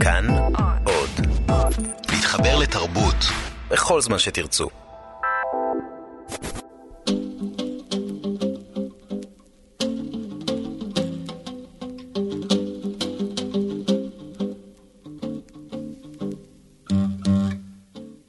[0.00, 0.26] כאן
[0.84, 1.26] עוד.
[2.12, 3.16] להתחבר לתרבות
[3.70, 4.68] בכל זמן שתרצו.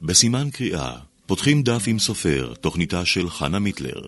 [0.01, 0.91] בסימן קריאה,
[1.25, 4.01] פותחים דף עם סופר, תוכניתה של חנה מיטלר.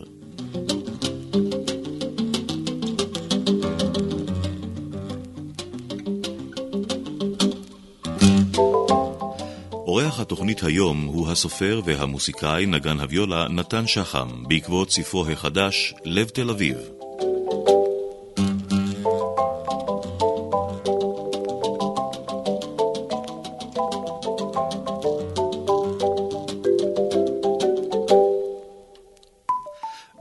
[10.23, 16.77] התוכנית היום הוא הסופר והמוסיקאי נגן הוויולה נתן שחם, בעקבות ספרו החדש "לב תל אביב".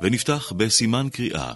[0.03, 1.53] ונפתח בסימן קריאה.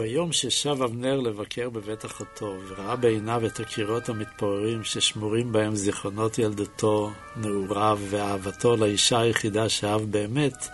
[0.00, 7.10] ביום ששב אבנר לבקר בבית אחותו, וראה בעיניו את הקירות המתפוררים ששמורים בהם זיכרונות ילדותו,
[7.36, 10.68] נעוריו ואהבתו לאישה היחידה שאהב באמת,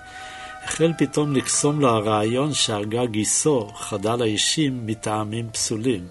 [0.64, 6.06] החל פתאום לקסום לו הרעיון שהרגה גיסו, חדל האישים, מטעמים פסולים.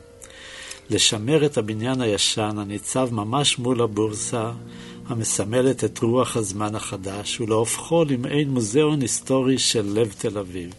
[0.89, 4.51] לשמר את הבניין הישן הניצב ממש מול הבורסה,
[5.07, 10.73] המסמלת את רוח הזמן החדש, ולהופכו למעין מוזיאון היסטורי של לב תל אביב.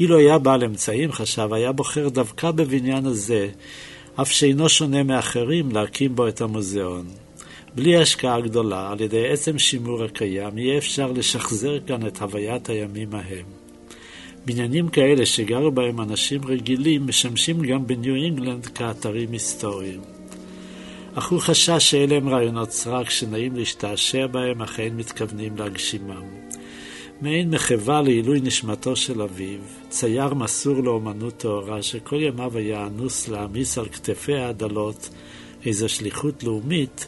[0.00, 3.48] אילו היה בעל אמצעים, חשב, היה בוחר דווקא בבניין הזה,
[4.20, 7.06] אף שאינו שונה מאחרים, להקים בו את המוזיאון.
[7.74, 13.14] בלי השקעה גדולה, על ידי עצם שימור הקיים, יהיה אפשר לשחזר כאן את הוויית הימים
[13.14, 13.44] ההם.
[14.46, 20.00] בניינים כאלה שגרו בהם אנשים רגילים, משמשים גם בניו אינגלנד כאתרים היסטוריים.
[21.14, 26.45] אך הוא חשש שאלה הם רעיונות סרק שנעים להשתעשע בהם, אך אין מתכוונים להגשימם.
[27.20, 33.78] מעין מחווה לעילוי נשמתו של אביו, צייר מסור לאומנות טהורה, שכל ימיו היה אנוס להעמיס
[33.78, 35.08] על כתפי הדלות
[35.66, 37.06] איזו שליחות לאומית,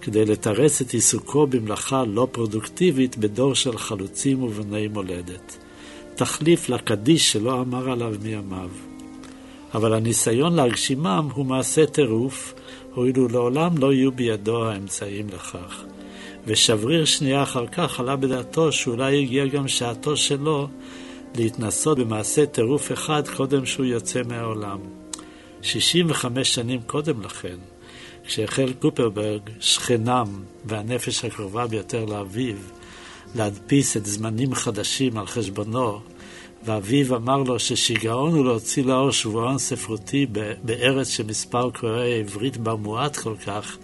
[0.00, 5.56] כדי לתרץ את עיסוקו במלאכה לא פרודוקטיבית בדור של חלוצים ובני מולדת.
[6.14, 8.70] תחליף לקדיש שלא אמר עליו מימיו.
[9.74, 12.54] אבל הניסיון להגשימם הוא מעשה טירוף,
[12.94, 15.84] הואילו לעולם לא יהיו בידו האמצעים לכך.
[16.48, 20.68] ושבריר שנייה אחר כך עלה בדעתו שאולי הגיעה גם שעתו שלו
[21.34, 24.78] להתנסות במעשה טירוף אחד קודם שהוא יוצא מהעולם.
[25.62, 27.56] 65 שנים קודם לכן,
[28.24, 30.26] כשהחל קופרברג, שכנם
[30.64, 32.56] והנפש הקרובה ביותר לאביו,
[33.34, 36.00] להדפיס את זמנים חדשים על חשבונו,
[36.64, 40.26] ואביו אמר לו ששיגעון הוא להוציא לאור שבועון ספרותי
[40.62, 43.78] בארץ שמספר קוראי העברית בה מועט כל כך,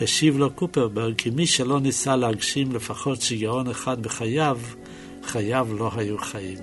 [0.00, 4.58] השיב לו קופרברג כי מי שלא ניסה להגשים לפחות שיגעון אחד בחייו,
[5.24, 6.58] חייו לא היו חיים.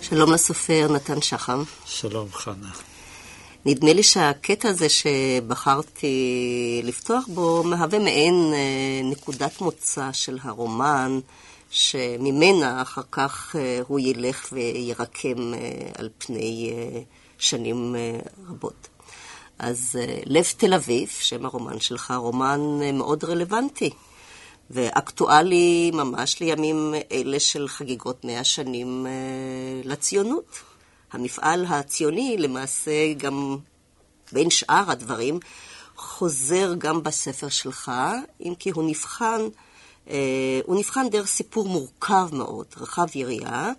[0.00, 1.62] שלום לסופר נתן שחם.
[1.86, 2.93] שלום, חנה.
[3.66, 11.18] נדמה לי שהקטע הזה שבחרתי לפתוח בו מהווה מעין אה, נקודת מוצא של הרומן,
[11.70, 15.60] שממנה אחר כך אה, הוא ילך וירקם אה,
[15.98, 16.72] על פני
[17.38, 17.96] שנים
[18.48, 18.88] רבות.
[19.58, 22.60] אז לב תל אביב, שם הרומן שלך, רומן
[22.94, 23.90] מאוד רלוונטי.
[24.70, 29.06] ואקטואלי ממש לימים אלה של חגיגות מאה שנים
[29.84, 30.73] לציונות.
[31.14, 33.56] המפעל הציוני למעשה גם
[34.32, 35.38] בין שאר הדברים
[35.96, 37.92] חוזר גם בספר שלך,
[38.40, 39.40] אם כי הוא נבחן,
[40.10, 43.72] אה, הוא נבחן דרך סיפור מורכב מאוד, רחב יריעה,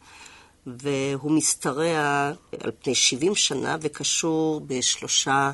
[0.67, 5.51] והוא משתרע על פני 70 שנה וקשור בשלושה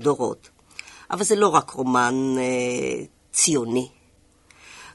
[0.00, 0.48] דורות.
[1.10, 3.88] אבל זה לא רק רומן אה, ציוני.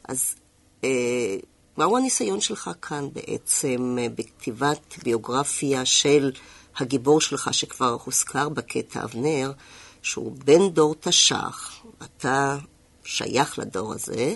[0.07, 0.35] אז
[0.83, 1.37] אה,
[1.77, 6.31] מהו הניסיון שלך כאן בעצם אה, בכתיבת ביוגרפיה של
[6.77, 9.51] הגיבור שלך, שכבר הוזכר בקטע אבנר,
[10.01, 12.57] שהוא בן דור תש"ח, אתה
[13.03, 14.35] שייך לדור הזה,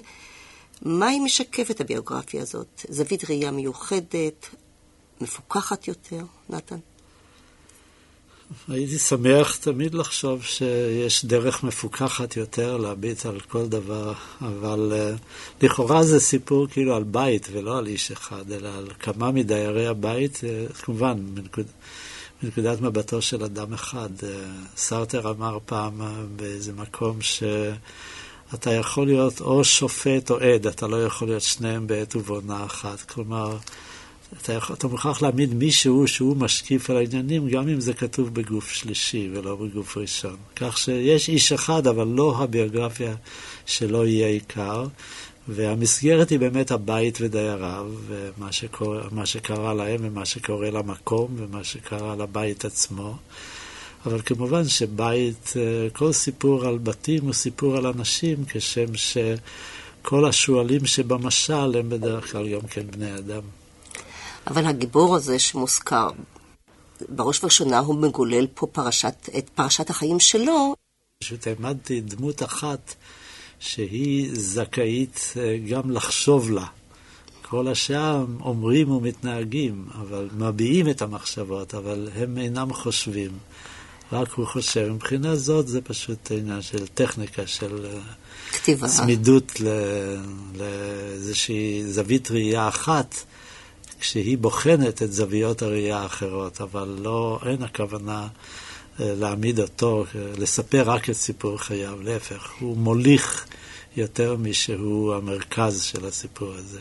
[0.81, 2.85] מה היא משקפת הביוגרפיה הזאת?
[2.89, 4.49] זווית ראייה מיוחדת,
[5.21, 6.77] מפוקחת יותר, נתן?
[8.68, 15.19] הייתי שמח תמיד לחשוב שיש דרך מפוקחת יותר להביט על כל דבר, אבל uh,
[15.65, 20.42] לכאורה זה סיפור כאילו על בית ולא על איש אחד, אלא על כמה מדיירי הבית,
[20.42, 21.65] uh, כמובן, מנקוד,
[22.44, 24.09] מנקודת מבטו של אדם אחד.
[24.19, 24.24] Uh,
[24.75, 26.06] סרטר אמר פעם uh,
[26.36, 32.15] באיזה מקום שאתה יכול להיות או שופט או עד, אתה לא יכול להיות שניהם בעת
[32.15, 33.01] ובעונה אחת.
[33.01, 33.57] כלומר,
[34.41, 38.71] אתה, יכול, אתה מוכרח להעמיד מישהו שהוא משקיף על העניינים, גם אם זה כתוב בגוף
[38.71, 40.35] שלישי ולא בגוף ראשון.
[40.55, 43.15] כך שיש איש אחד, אבל לא הביוגרפיה
[43.65, 44.87] שלו יהיה עיקר.
[45.47, 52.65] והמסגרת היא באמת הבית ודייריו, ומה שקורה, שקרה להם ומה שקורה למקום ומה שקרה לבית
[52.65, 53.15] עצמו.
[54.05, 60.85] אבל כמובן שבית, אה, כל סיפור על בתים הוא סיפור על אנשים, כשם שכל השועלים
[60.85, 63.41] שבמשל הם בדרך כלל גם כן בני אדם.
[64.47, 66.09] אבל הגיבור הזה שמוזכר,
[67.09, 70.75] בראש ובראשונה הוא מגולל פה פרשת, את פרשת החיים שלו.
[71.19, 72.95] פשוט העמדתי דמות אחת
[73.59, 76.65] שהיא זכאית אה, גם לחשוב לה.
[77.41, 83.31] כל השאר אומרים ומתנהגים, אבל מביעים את המחשבות, אבל הם אינם חושבים.
[84.11, 84.89] רק הוא חושב.
[84.89, 87.99] מבחינה זאת זה פשוט עניין של טכניקה, של אה,
[88.51, 88.88] כתיבה.
[88.88, 89.61] צמידות
[90.55, 93.15] לאיזושהי זווית ראייה אחת,
[94.01, 98.27] כשהיא בוחנת את זוויות הראייה האחרות, אבל לא, אין הכוונה
[99.00, 100.06] אה, להעמיד אותו,
[100.38, 103.45] לספר רק את סיפור חייו, להפך, הוא מוליך
[103.98, 106.80] יותר משהוא המרכז של הסיפור הזה.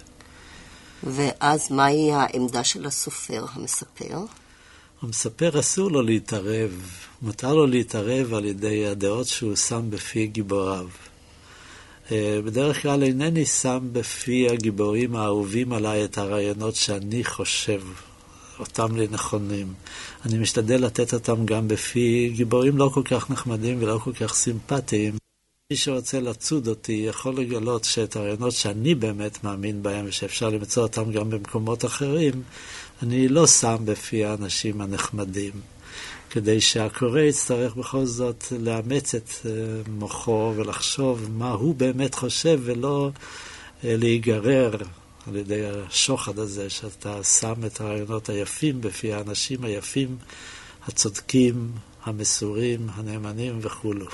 [1.02, 4.18] ואז מהי העמדה של הסופר המספר?
[5.02, 6.70] המספר אסור לו להתערב,
[7.22, 10.86] מותר לו להתערב על ידי הדעות שהוא שם בפי גיבוריו.
[12.12, 17.82] אה, בדרך כלל אינני שם בפי הגיבורים האהובים עליי את הרעיונות שאני חושב
[18.58, 19.74] אותם לנכונים.
[20.26, 25.14] אני משתדל לתת אותם גם בפי גיבורים לא כל כך נחמדים ולא כל כך סימפטיים.
[25.70, 31.12] מי שרוצה לצוד אותי יכול לגלות שאת הרעיונות שאני באמת מאמין בהם ושאפשר למצוא אותם
[31.12, 32.42] גם במקומות אחרים,
[33.02, 35.52] אני לא שם בפי האנשים הנחמדים.
[36.30, 39.50] כדי שהקורא יצטרך בכל זאת לאמץ את אה,
[39.88, 43.10] מוחו ולחשוב מה הוא באמת חושב ולא
[43.84, 44.76] אה, להיגרר
[45.26, 50.16] על ידי השוחד הזה שאתה שם את הרעיונות היפים בפי האנשים היפים,
[50.86, 51.72] הצודקים,
[52.04, 54.06] המסורים, הנאמנים וכולו.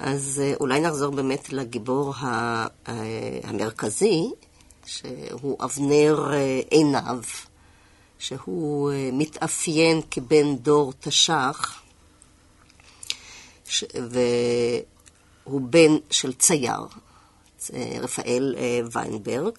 [0.00, 2.14] אז אה, אולי נחזור באמת לגיבור
[2.86, 4.30] המרכזי,
[4.86, 6.30] שהוא אבנר
[6.70, 7.24] עינב.
[8.18, 11.82] שהוא אה, מתאפיין כבן דור תש"ח,
[15.46, 16.80] והוא בן של צייר,
[18.00, 19.52] רפאל אה, ויינברג,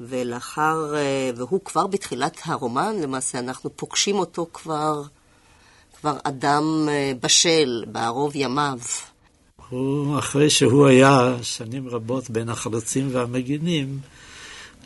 [0.00, 5.02] ולאחר, אה, והוא כבר בתחילת הרומן, למעשה אנחנו פוגשים אותו כבר,
[6.00, 6.88] כבר אדם
[7.20, 8.78] בשל בערוב ימיו.
[9.68, 13.98] הוא, אחרי שהוא היה שנים רבות בין החלוצים והמגינים,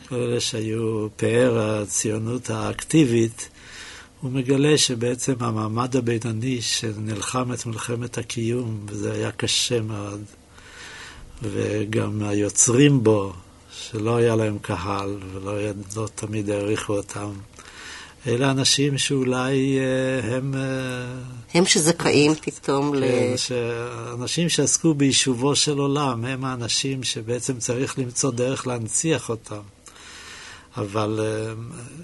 [0.09, 3.49] כל אלה שהיו פאר הציונות האקטיבית,
[4.21, 10.21] הוא מגלה שבעצם המעמד הבינוני שנלחם את מלחמת הקיום, וזה היה קשה מאוד,
[11.41, 13.33] וגם היוצרים בו,
[13.81, 15.53] שלא היה להם קהל ולא
[15.95, 17.31] לא תמיד העריכו אותם,
[18.27, 20.55] אלה אנשים שאולי אה, הם...
[20.55, 20.59] אה,
[21.53, 23.03] הם שזכאים פתאום כן, ל...
[24.13, 29.61] אנשים שעסקו ביישובו של עולם, הם האנשים שבעצם צריך למצוא דרך להנציח אותם.
[30.77, 31.53] אבל אה,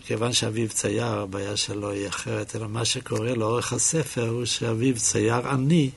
[0.06, 5.47] כיוון שאביו צייר, הבעיה שלו היא אחרת, אלא מה שקורה לאורך הספר הוא שאביו צייר
[5.47, 5.89] עני,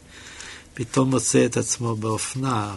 [0.74, 2.74] פתאום מוצא את עצמו באופנה,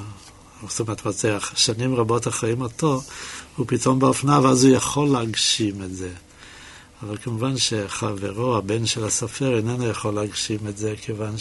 [0.67, 3.01] זאת אומרת, מוצא שנים רבות אחרי מותו,
[3.55, 6.09] הוא פתאום באופנה, ואז הוא יכול להגשים את זה.
[7.03, 11.35] אבל כמובן שחברו, הבן של הסופר, איננו יכול להגשים את זה, כיוון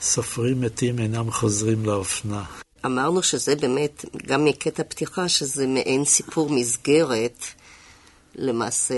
[0.00, 2.44] שסופרים מתים אינם חוזרים לאופנה.
[2.86, 7.44] אמרנו שזה באמת, גם מקטע פתיחה, שזה מעין סיפור מסגרת,
[8.34, 8.94] למעשה,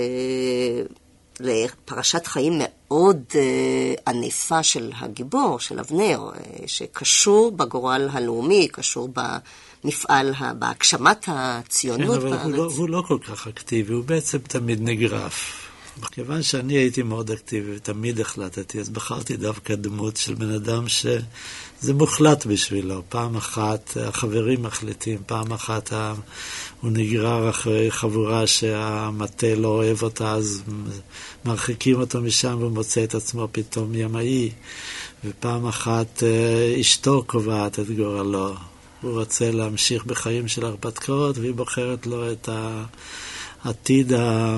[1.39, 9.09] לפרשת חיים מאוד אה, ענפה של הגיבור, של אבנר, אה, שקשור בגורל הלאומי, קשור
[9.83, 12.21] במפעל, בהגשמת הציונות.
[12.21, 15.66] כן, אבל הוא לא, הוא לא כל כך אקטיבי, הוא בעצם תמיד נגרף.
[16.11, 21.05] כיוון שאני הייתי מאוד אקטיבי ותמיד החלטתי, אז בחרתי דווקא דמות של בן אדם ש...
[21.81, 23.03] זה מוחלט בשבילו.
[23.09, 25.93] פעם אחת החברים מחליטים, פעם אחת
[26.81, 30.63] הוא נגרר אחרי חבורה שהמטה לא אוהב אותה, אז
[31.45, 34.51] מרחיקים אותו משם והוא מוצא את עצמו פתאום ימאי.
[35.25, 38.55] ופעם אחת אה, אשתו קובעת את גורלו.
[39.01, 42.49] הוא רוצה להמשיך בחיים של הרפתקאות, והיא בוחרת לו את
[43.63, 44.57] העתיד, אה,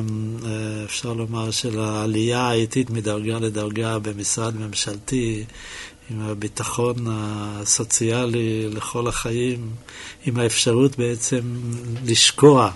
[0.86, 5.46] אפשר לומר, של העלייה האיטית מדרגה לדרגה במשרד ממשלתי,
[6.10, 9.70] עם הביטחון הסוציאלי לכל החיים,
[10.26, 11.42] עם האפשרות בעצם
[12.06, 12.72] לשקוע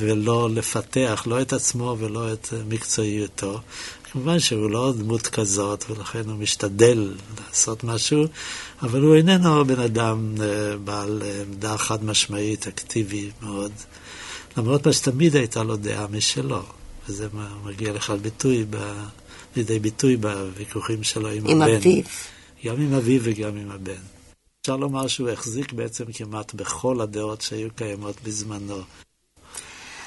[0.00, 3.60] ולא לפתח לא את עצמו ולא את מקצועיותו.
[4.12, 8.24] כמובן שהוא לא דמות כזאת, ולכן הוא משתדל לעשות משהו,
[8.82, 13.72] אבל הוא איננו בן אדם אה, בעל עמדה חד משמעית, אקטיבי מאוד.
[14.56, 16.62] למרות מה שתמיד הייתה לו דעה משלו,
[17.08, 17.28] וזה
[17.64, 18.76] מגיע לך ביטוי, ב...
[19.56, 21.70] לידי ביטוי בוויכוחים שלו עם, עם הבן.
[21.70, 22.02] עם אביו.
[22.64, 24.02] גם עם אביו וגם עם הבן.
[24.60, 28.80] אפשר לומר שהוא החזיק בעצם כמעט בכל הדעות שהיו קיימות בזמנו.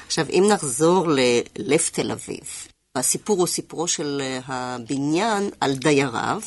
[0.07, 6.41] עכשיו, אם נחזור ללב תל אביב, הסיפור הוא סיפורו של הבניין על דייריו,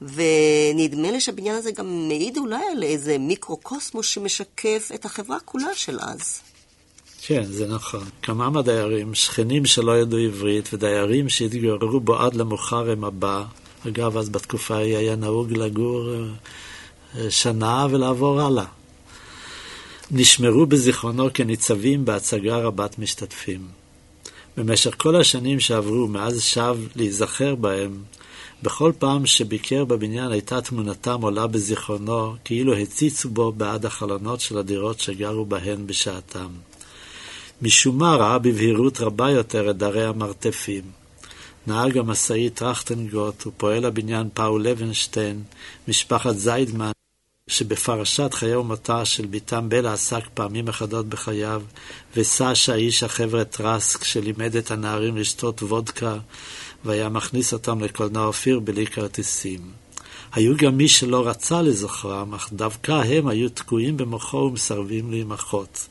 [0.00, 5.98] ונדמה לי שהבניין הזה גם מעיד אולי על איזה מיקרוקוסמוס שמשקף את החברה כולה של
[6.00, 6.40] אז.
[7.28, 8.04] כן, זה נכון.
[8.22, 13.44] כמה מהדיירים, שכנים שלא ידעו עברית, ודיירים שהתגוררו בו עד למוחרם הבא.
[13.88, 16.10] אגב, אז בתקופה ההיא היה נהוג לגור
[17.18, 18.64] אה, שנה ולעבור הלאה.
[20.10, 23.68] נשמרו בזיכרונו כניצבים בהצגה רבת משתתפים.
[24.56, 28.02] במשך כל השנים שעברו מאז שב להיזכר בהם,
[28.62, 35.00] בכל פעם שביקר בבניין הייתה תמונתם עולה בזיכרונו, כאילו הציצו בו בעד החלונות של הדירות
[35.00, 36.48] שגרו בהן בשעתם.
[37.62, 40.82] משום מה ראה בבהירות רבה יותר את דרי המרתפים.
[41.66, 45.42] נהג המשאית טרכטנגוט ופועל הבניין פאול לוינשטיין,
[45.88, 46.90] משפחת זיידמן,
[47.48, 51.62] שבפרשת חיי ומותה של בתם בלה עסק פעמים אחדות בחייו,
[52.16, 56.18] וסשה איש החבר'ה טרסק, שלימד את הנערים לשתות וודקה,
[56.84, 59.60] והיה מכניס אותם לקולנוע אופיר בלי כרטיסים.
[60.32, 65.88] היו גם מי שלא רצה לזוכרם, אך דווקא הם היו תקועים במוחו ומסרבים להימחות.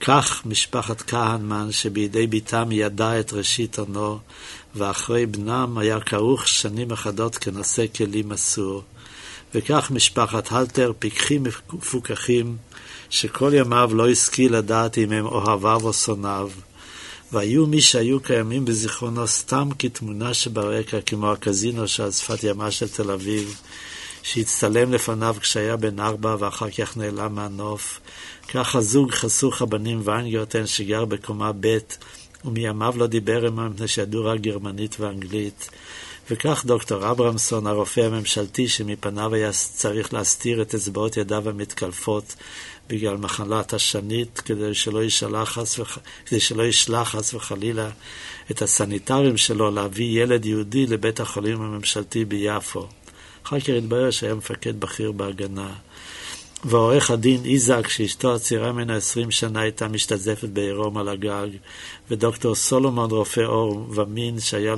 [0.00, 4.18] כך משפחת כהנמן, שבידי בתם ידע את ראשית עונו,
[4.74, 8.82] ואחרי בנם היה כרוך שנים אחדות כנושא כלים מסור.
[9.54, 12.56] וכך משפחת הלטר, פיקחים מפוכחים,
[13.10, 16.50] שכל ימיו לא השכיל לדעת אם הם אוהביו או שונאיו.
[17.32, 23.10] והיו מי שהיו קיימים בזיכרונו סתם כתמונה שברקע, כמו הקזינו שעל שפת ימה של תל
[23.10, 23.60] אביב,
[24.22, 28.00] שהצטלם לפניו כשהיה בן ארבע ואחר כך נעלם מהנוף.
[28.54, 31.78] כך הזוג חסוך הבנים ויינגרטן שגר בקומה ב'
[32.44, 35.70] ומימיו לא דיבר עמם מפני שידעו רק גרמנית ואנגלית.
[36.30, 42.34] וכך דוקטור אברמסון, הרופא הממשלתי שמפניו היה צריך להסתיר את אצבעות ידיו המתקלפות
[42.88, 45.00] בגלל מחלת השנית, כדי שלא,
[45.78, 45.98] וח...
[46.26, 47.90] כדי שלא ישלח חס וחלילה
[48.50, 52.88] את הסניטרים שלו להביא ילד יהודי לבית החולים הממשלתי ביפו.
[53.42, 55.72] אחר כך התברר שהיה מפקד בכיר בהגנה.
[56.64, 61.48] ועורך הדין איזק, שאשתו הצעירה ממנו עשרים שנה הייתה משתזפת בעירום על הגג,
[62.10, 64.74] ודוקטור סולומון, רופא עור ומין, שהיה,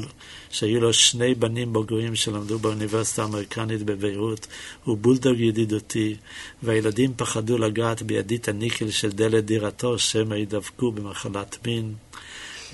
[0.51, 4.47] שהיו לו שני בנים בוגרים שלמדו באוניברסיטה האמריקנית בביירות,
[4.85, 6.17] הוא בולדוג ידידותי,
[6.63, 11.95] והילדים פחדו לגעת בידית הניקל של דלת דירתו, שמא ידבקו במחלת מין.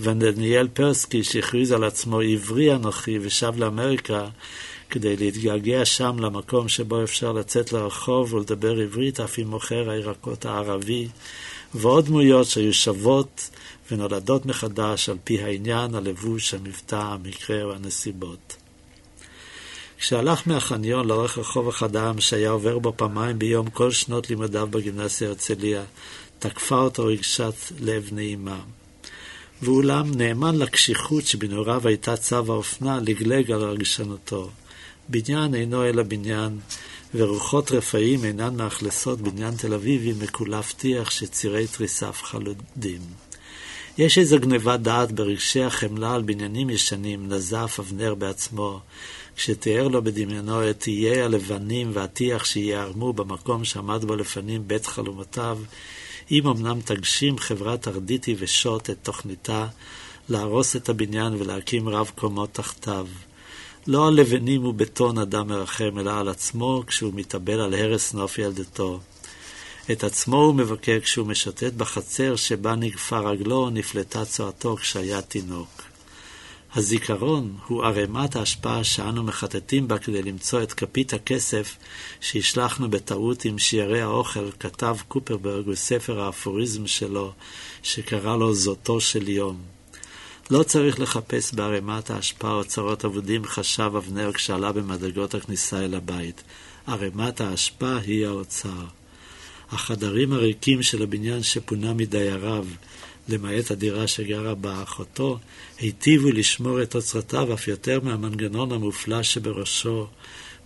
[0.00, 4.28] ודניאל פרסקי, שהכריז על עצמו עברי אנוכי ושב לאמריקה,
[4.90, 11.08] כדי להתגעגע שם למקום שבו אפשר לצאת לרחוב ולדבר עברית אף עם מוכר הירקות הערבי,
[11.74, 13.50] ועוד דמויות שהיו שוות
[13.90, 18.56] ונולדות מחדש על פי העניין, הלבוש, המבטא, המקרה או הנסיבות.
[19.98, 25.82] כשהלך מהחניון לאורך רחוב החדם, שהיה עובר בו פעמיים ביום כל שנות לימודיו בגימנסיה הרצליה,
[26.38, 28.60] תקפה אותו רגשת לב נעימה.
[29.62, 34.50] ואולם נאמן לקשיחות שבנעוריו הייתה צו האופנה, לגלג על רגשנותו.
[35.08, 36.58] בניין אינו אלא בניין,
[37.14, 43.00] ורוחות רפאים אינן מאכלסות בניין תל אביבי מקולף טיח שצירי תריסף חלודים.
[43.98, 48.80] יש איזו גניבת דעת ברגשי החמלה על בניינים ישנים, נזף אבנר בעצמו,
[49.36, 55.58] כשתיאר לו בדמיונו את איי הלבנים והטיח שיערמו במקום שעמד בו לפנים בית חלומותיו,
[56.30, 59.66] אם אמנם תגשים חברת ארדיטי ושוט את תוכניתה
[60.28, 63.06] להרוס את הבניין ולהקים רב קומות תחתיו.
[63.88, 69.00] לא על לבנים ובטון אדם מרחם, אלא על עצמו כשהוא מתאבל על הרס נוף ילדתו.
[69.92, 75.82] את עצמו הוא מבקר כשהוא משוטט בחצר שבה נגפה רגלו נפלטה צועתו כשהיה תינוק.
[76.74, 81.76] הזיכרון הוא ערימת ההשפעה שאנו מחטטים בה כדי למצוא את כפית הכסף
[82.20, 87.32] שהשלחנו בטעות עם שיערי האוכל, כתב קופרברג בספר האפוריזם שלו,
[87.82, 89.77] שקרא לו זאתו של יום.
[90.50, 96.42] לא צריך לחפש בערימת ההשפעה אוצרות אבודים, חשב אבנר כשעלה במדרגות הכניסה אל הבית.
[96.86, 98.84] ערימת ההשפעה היא האוצר.
[99.70, 102.66] החדרים הריקים של הבניין שפונה מדייריו,
[103.28, 105.38] למעט הדירה שגרה בה אחותו,
[105.78, 110.06] היטיבו לשמור את אוצרותיו אף יותר מהמנגנון המופלא שבראשו,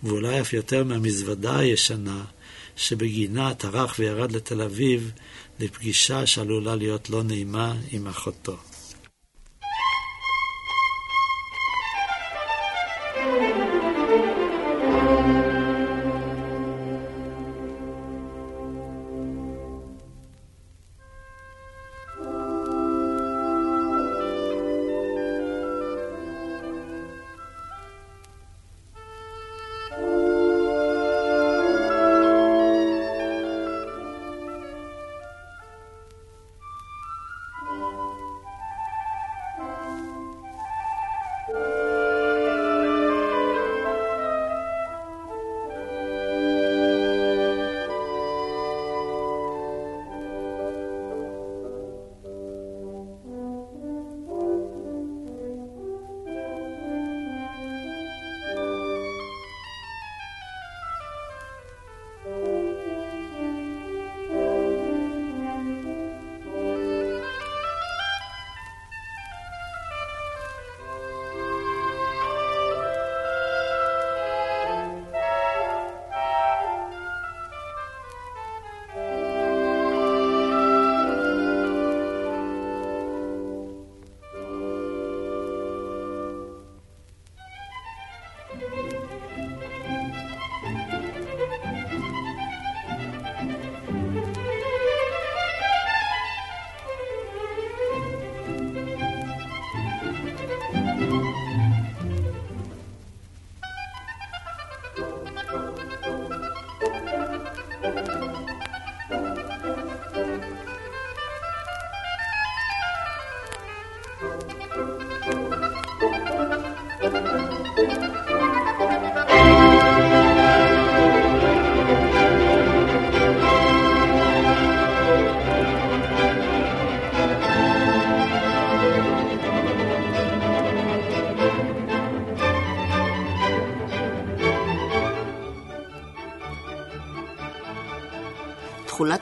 [0.03, 2.25] ואולי אף יותר מהמזוודה הישנה,
[2.77, 5.11] שבגינה טרח וירד לתל אביב
[5.61, 8.57] לפגישה שעלולה להיות לא נעימה עם אחותו.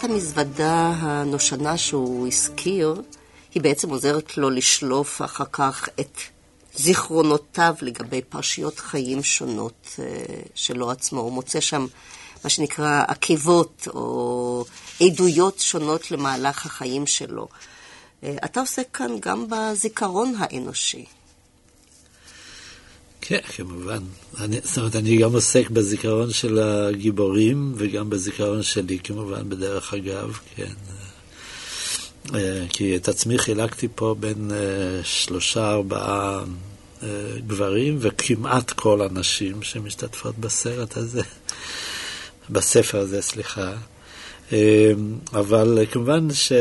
[0.01, 3.03] תכולת המזוודה הנושנה שהוא הזכיר,
[3.55, 6.19] היא בעצם עוזרת לו לשלוף אחר כך את
[6.75, 10.05] זיכרונותיו לגבי פרשיות חיים שונות אה,
[10.55, 11.21] שלו עצמו.
[11.21, 11.87] הוא מוצא שם
[12.45, 14.65] מה שנקרא עקבות או
[15.01, 17.49] עדויות שונות למהלך החיים שלו.
[18.25, 21.05] אה, אתה עוסק כאן גם בזיכרון האנושי.
[23.31, 24.03] כן, כמובן.
[24.41, 30.39] אני, זאת אומרת, אני גם עוסק בזיכרון של הגיבורים וגם בזיכרון שלי, כמובן, בדרך אגב,
[30.57, 30.73] כן.
[32.35, 36.45] אה, כי את עצמי חילקתי פה בין אה, שלושה, ארבעה
[37.47, 41.23] גברים וכמעט כל הנשים שמשתתפות בסרט הזה,
[42.51, 43.73] בספר הזה, סליחה.
[45.33, 46.53] אבל כמובן ש...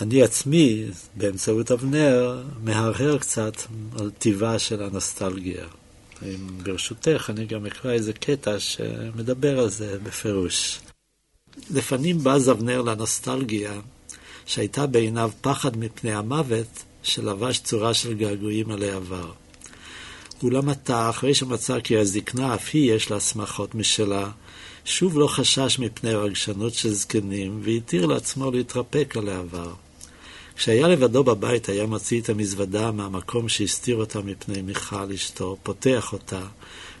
[0.00, 0.84] אני עצמי,
[1.16, 3.52] באמצעות אבנר, מהרהר קצת
[3.98, 5.66] על טיבה של הנוסטלגיה.
[6.62, 10.80] ברשותך, אני גם אקרא איזה קטע שמדבר על זה בפירוש.
[11.70, 13.80] לפנים בז אבנר לנוסטלגיה,
[14.46, 19.32] שהייתה בעיניו פחד מפני המוות, שלבש צורה של געגועים על העבר.
[20.42, 24.30] אולם עתה, אחרי שמצא כי הזקנה אף היא יש לה שמחות משלה,
[24.84, 29.74] שוב לא חשש מפני רגשנות של זקנים, והתיר לעצמו להתרפק על העבר.
[30.58, 36.40] כשהיה לבדו בבית, היה מוציא את המזוודה מהמקום שהסתיר אותה מפני מיכל אשתו, פותח אותה,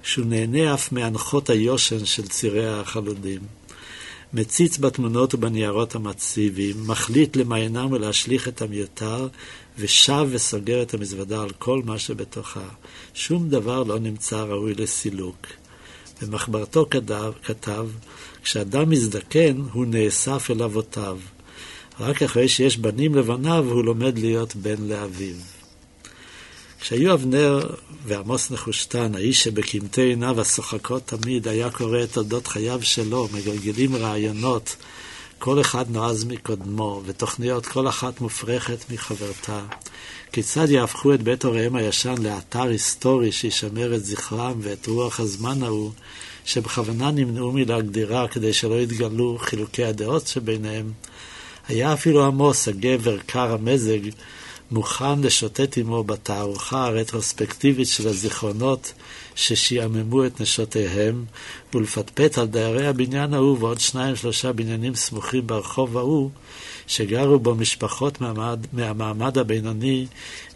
[0.02, 3.40] שהוא נהנה אף מהנחות היושן של צירי החלודים.
[4.32, 9.28] מציץ בתמונות ובניירות המציבים, מחליט למעיינם ולהשליך את המיותר,
[9.78, 12.68] ושב וסוגר את המזוודה על כל מה שבתוכה.
[13.14, 15.46] שום דבר לא נמצא ראוי לסילוק.
[16.22, 16.86] במחברתו
[17.42, 17.88] כתב
[18.42, 21.18] כשאדם מזדקן, הוא נאסף אל אבותיו.
[22.00, 25.34] רק אחרי שיש בנים לבניו, הוא לומד להיות בן לאביו.
[26.80, 27.60] כשהיו אבנר
[28.06, 34.76] ועמוס נחושתן, האיש שבקמטי עיניו השוחקות תמיד, היה קורא את תולדות חייו שלו, מגלגלים רעיונות,
[35.38, 39.60] כל אחד נועז מקודמו, ותוכניות כל אחת מופרכת מחברתה.
[40.32, 45.90] כיצד יהפכו את בית הוריהם הישן לאתר היסטורי שישמר את זכרם ואת רוח הזמן ההוא,
[46.44, 50.92] שבכוונה נמנעו מלהגדירה כדי שלא יתגלו חילוקי הדעות שביניהם,
[51.68, 53.98] היה אפילו עמוס, הגבר קר המזג,
[54.70, 58.92] מוכן לשוטט עמו בתערוכה הרטרוספקטיבית של הזיכרונות
[59.34, 61.24] ששעממו את נשותיהם,
[61.74, 66.30] ולפטפט על דיירי הבניין ההוא ועוד שניים שלושה בניינים סמוכים ברחוב ההוא,
[66.86, 70.06] שגרו בו משפחות מהמעמד, מהמעמד הבינוני,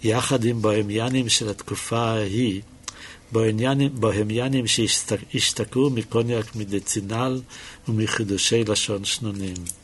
[0.05, 2.61] יחד עם בוהמיאנים של התקופה ההיא,
[3.93, 7.41] בוהמיאנים שהשתכרו מקוניאק מדצינל
[7.89, 9.82] ומחידושי לשון שנונים.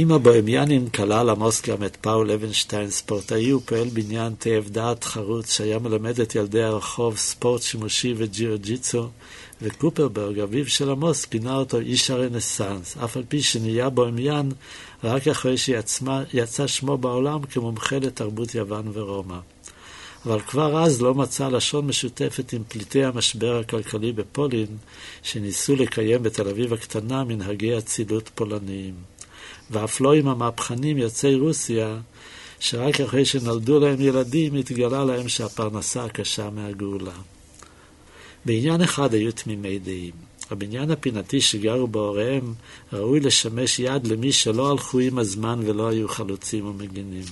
[0.00, 5.78] עם הבוהמיאנים כלל עמוס גם את פאול לוינשטיין, ספורטאי ופועל בעניין תאב דעת חרוץ, שהיה
[5.78, 9.08] מלמד את ילדי הרחוב ספורט שימושי וג'יו-ג'יצו,
[9.62, 14.48] וקופרברג, אביו של עמוס, כינה אותו איש הרנסאנס, אף על פי שנהיה בוהמיאן
[15.04, 19.38] רק אחרי שיצא שמו בעולם כמומחה לתרבות יוון ורומא.
[20.26, 24.76] אבל כבר אז לא מצא לשון משותפת עם פליטי המשבר הכלכלי בפולין,
[25.22, 29.17] שניסו לקיים בתל אביב הקטנה מנהגי אצילות פולניים.
[29.70, 31.96] ואף לא עם המהפכנים יוצאי רוסיה,
[32.60, 37.12] שרק אחרי שנולדו להם ילדים התגלה להם שהפרנסה הקשה מהגאולה.
[38.44, 40.28] בעניין אחד היו תמימי דעים.
[40.50, 42.54] הבניין הפינתי שגרו בו הוריהם
[42.92, 47.24] ראוי לשמש יד למי שלא הלכו עם הזמן ולא היו חלוצים ומגינים.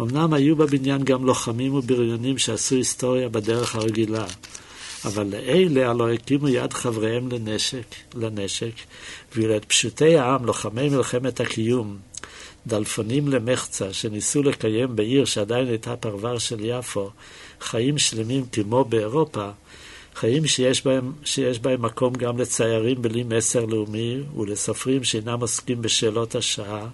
[0.00, 4.26] אמנם היו בבניין גם לוחמים ובריונים שעשו היסטוריה בדרך הרגילה,
[5.04, 8.74] אבל לאלה הלא הקימו יד חבריהם לנשק, לנשק,
[9.34, 11.98] ואילו את פשוטי העם, לוחמי מלחמת הקיום,
[12.66, 17.10] דלפונים למחצה, שניסו לקיים בעיר שעדיין הייתה פרבר של יפו,
[17.60, 19.50] חיים שלמים כמו באירופה,
[20.14, 26.34] חיים שיש בהם, שיש בהם מקום גם לציירים בלי מסר לאומי ולסופרים שאינם עוסקים בשאלות
[26.34, 26.88] השעה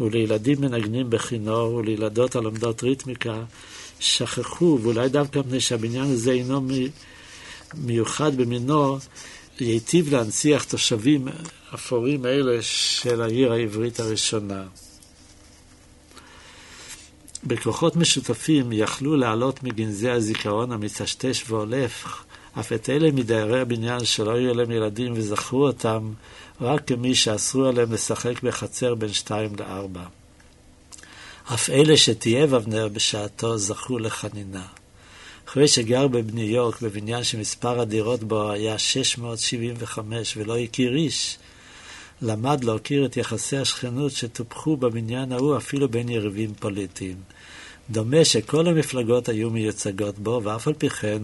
[0.00, 3.42] ולילדים מנגנים בכינור ולילדות הלומדות ריתמיקה,
[4.00, 6.60] שכחו, ואולי דווקא מפני שהבניין הזה אינו
[7.74, 8.98] מיוחד במינו,
[9.60, 11.28] ייטיב להנציח תושבים
[11.74, 14.64] אפורים אלה של העיר העברית הראשונה.
[17.44, 22.24] בכוחות משותפים יכלו לעלות מגנזי הזיכרון המטשטש והולך
[22.60, 26.12] אף את אלה מדיירי הבניין שלא היו להם ילדים וזכרו אותם
[26.60, 30.02] רק כמי שאסרו עליהם לשחק בחצר בין שתיים לארבע.
[31.54, 34.66] אף אלה שטייב אבנר בשעתו זכו לחנינה.
[35.48, 41.38] אחרי שגר בניו יורק בבניין שמספר הדירות בו היה 675 ולא הכיר איש,
[42.22, 47.16] למד להכיר את יחסי השכנות שטופחו בבניין ההוא אפילו בין יריבים פוליטיים.
[47.90, 51.22] דומה שכל המפלגות היו מיוצגות בו, ואף על פי כן,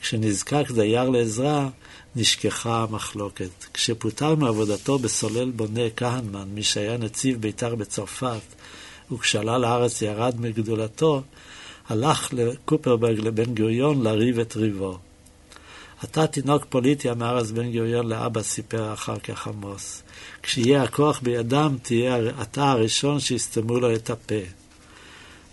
[0.00, 1.68] כשנזקק דייר לעזרה,
[2.16, 3.64] נשכחה המחלוקת.
[3.74, 8.54] כשפוטר מעבודתו בסולל בונה כהנמן, מי שהיה נציב בית"ר בצרפת,
[9.12, 11.22] וכשעלה לארץ ירד מגדולתו,
[11.88, 14.98] הלך לקופרברג לבן גוריון לריב את ריבו.
[16.04, 20.02] אתה תינוק פוליטי, אמר אז בן גוריון לאבא, סיפר אחר כך עמוס.
[20.42, 24.44] כשיהיה הכוח בידם, תהיה אתה הראשון שיסתמו לו את הפה.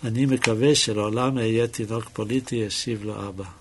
[0.04, 3.61] אני מקווה שלעולם אהיה תינוק פוליטי, השיב לו אבא.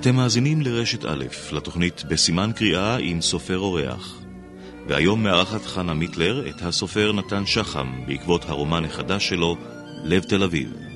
[0.00, 4.20] אתם מאזינים לרשת א', לתוכנית בסימן קריאה עם סופר אורח.
[4.88, 9.56] והיום מארחת חנה מיטלר את הסופר נתן שחם בעקבות הרומן החדש שלו,
[10.04, 10.89] לב תל אביב.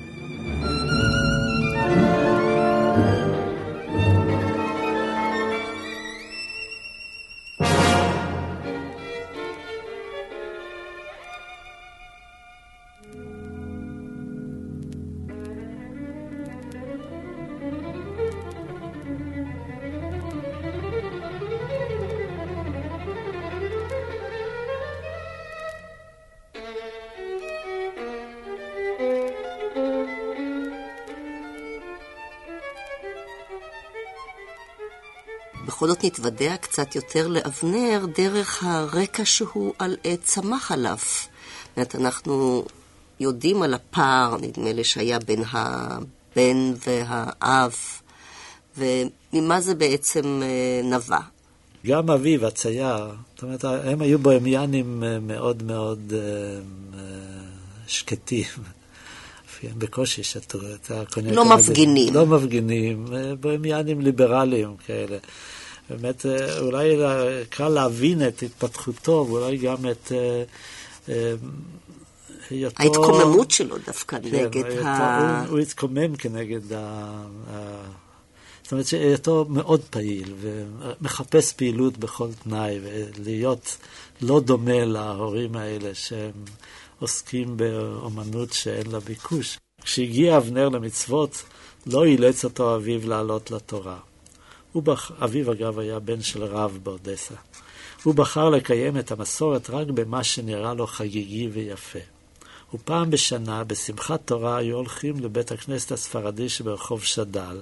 [35.65, 40.97] בכל זאת נתוודע קצת יותר לאבנר דרך הרקע שהוא על, צמח עליו.
[40.97, 42.65] זאת אומרת, אנחנו
[43.19, 47.75] יודעים על הפער, נדמה לי, שהיה בין הבן והאב,
[48.77, 51.19] וממה זה בעצם אה, נבע.
[51.85, 56.99] גם אביו, הצייר, זאת אומרת, הם היו בוהמיאנים אה, מאוד מאוד אה,
[57.87, 58.74] שקטים.
[59.77, 61.35] בקושי שתו את הקוניאק.
[61.35, 62.13] לא מפגינים.
[62.13, 63.05] לא מפגינים,
[63.39, 65.17] בוהמיאנים ליברליים כאלה.
[65.89, 66.95] באמת, אה, אולי
[67.49, 70.11] קל להבין את התפתחותו, ואולי גם את
[71.07, 71.33] אה,
[72.49, 72.83] היותו...
[72.83, 75.39] ההתקוממות שלו דווקא כן, נגד היותו, ה...
[75.41, 76.77] הוא, הוא התקומם כנגד ה...
[77.49, 77.81] ה...
[78.63, 83.77] זאת אומרת שהיותו מאוד פעיל, ומחפש פעילות בכל תנאי, ולהיות
[84.21, 86.31] לא דומה להורים האלה שהם
[86.99, 89.57] עוסקים באומנות שאין לה ביקוש.
[89.81, 91.43] כשהגיע אבנר למצוות,
[91.85, 93.97] לא אילץ אותו אביו לעלות לתורה.
[94.75, 95.11] בח...
[95.23, 97.35] אביו אגב היה בן של רב באודסה.
[98.03, 101.99] הוא בחר לקיים את המסורת רק במה שנראה לו חגיגי ויפה.
[102.73, 107.59] ופעם בשנה, בשמחת תורה, היו הולכים לבית הכנסת הספרדי שברחוב שד"ל.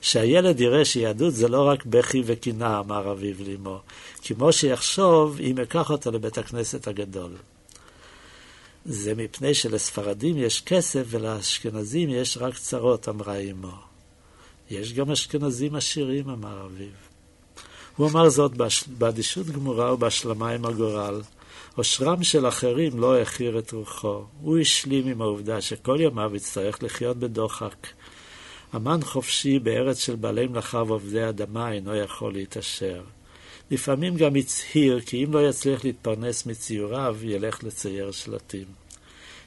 [0.00, 3.80] שהילד יראה שיהדות זה לא רק בכי וקינה, אמר אביו לאמו,
[4.22, 7.30] כמו שיחשוב אם אקח אותו לבית הכנסת הגדול.
[8.84, 13.76] זה מפני שלספרדים יש כסף ולאשכנזים יש רק צרות, אמרה אמו.
[14.70, 16.88] יש גם אשכנזים עשירים, אמר אביו.
[17.96, 18.52] הוא אמר זאת
[18.98, 21.20] באדישות גמורה ובהשלמה עם הגורל.
[21.76, 24.24] עושרם של אחרים לא העכיר את רוחו.
[24.40, 27.86] הוא השלים עם העובדה שכל ימיו יצטרך לחיות בדוחק.
[28.76, 33.02] אמן חופשי בארץ של בעלי מלאכה ועובדי אדמה אינו יכול להתעשר.
[33.70, 38.64] לפעמים גם הצהיר כי אם לא יצליח להתפרנס מציוריו, ילך לצייר שלטים.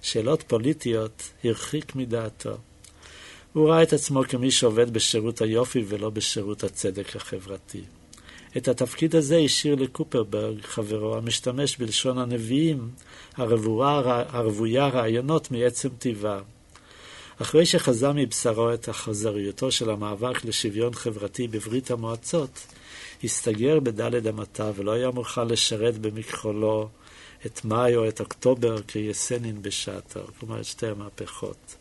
[0.02, 2.58] שאלות פוליטיות הרחיק מדעתו.
[3.54, 7.82] הוא ראה את עצמו כמי שעובד בשירות היופי ולא בשירות הצדק החברתי.
[8.58, 12.90] את התפקיד הזה השאיר לקופרברג, חברו, המשתמש בלשון הנביאים,
[13.38, 16.40] הרבויה רעיונות מעצם טיבה.
[17.42, 22.68] אחרי שחזה מבשרו את החזריותו של המאבק לשוויון חברתי בברית המועצות,
[23.24, 26.90] הסתגר בדלת אמתה ולא היה מוכן לשרת במכחולו
[27.46, 31.76] את מאי או את אוקטובר כיסנין בשעתו, כלומר את שתי המהפכות.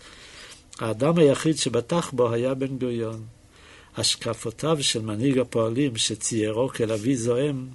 [0.80, 3.22] האדם היחיד שבטח בו היה בן גוריון.
[3.96, 7.68] השקפותיו של מנהיג הפועלים, שציירו כאל אבי זועם,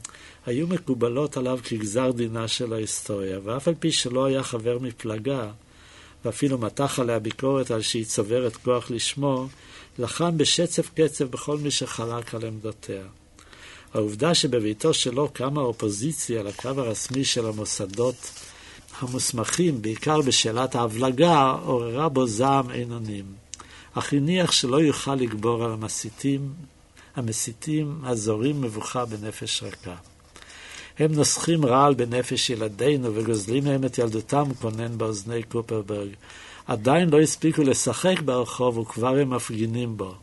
[0.46, 5.52] היו מקובלות עליו כגזר דינה של ההיסטוריה, ואף על פי שלא היה חבר מפלגה,
[6.26, 9.48] ואפילו מתח עליה ביקורת על שהיא צוברת כוח לשמו,
[10.00, 13.04] לחם בשצף קצף בכל מי שחלק על עמדותיה.
[13.94, 18.32] העובדה שבביתו שלו קמה אופוזיציה לקו הרשמי של המוסדות
[19.00, 23.26] המוסמכים, בעיקר בשאלת ההבלגה, עוררה בו זעם אין אונים.
[23.94, 26.54] אך הניח שלא יוכל לגבור על המסיתים,
[27.16, 29.96] המסיתים הזורים מבוכה בנפש רכה.
[31.00, 36.10] הם נוסחים רעל בנפש ילדינו וגוזלים מהם את ילדותם, כונן באוזני קופרברג.
[36.68, 40.16] עדיין לא הספיקו לשחק ברחוב וכבר הם מפגינים בו.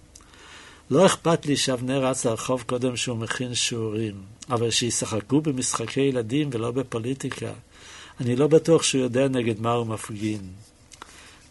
[0.91, 6.71] לא אכפת לי שאבנר רץ לרחוב קודם שהוא מכין שיעורים, אבל שישחקו במשחקי ילדים ולא
[6.71, 7.53] בפוליטיקה.
[8.21, 10.41] אני לא בטוח שהוא יודע נגד מה הוא מפגין.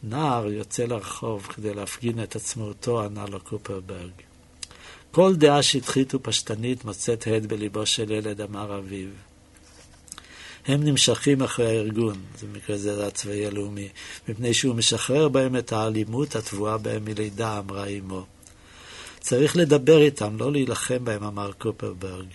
[0.04, 4.12] נער יוצא לרחוב כדי להפגין את עצמאותו, ענה לו קופרברג.
[5.12, 9.08] כל דעה שטחית ופשטנית מוצאת הד בליבו של ילד, אמר אביו.
[10.66, 13.90] הם נמשכים אחרי הארגון, זה מקרה זה הצבאי הלאומי,
[14.28, 18.26] מפני שהוא משחרר בהם את האלימות הטבועה בהם מלידה, אמרה אמו.
[19.24, 22.26] צריך לדבר איתם, לא להילחם בהם, אמר קופרברג.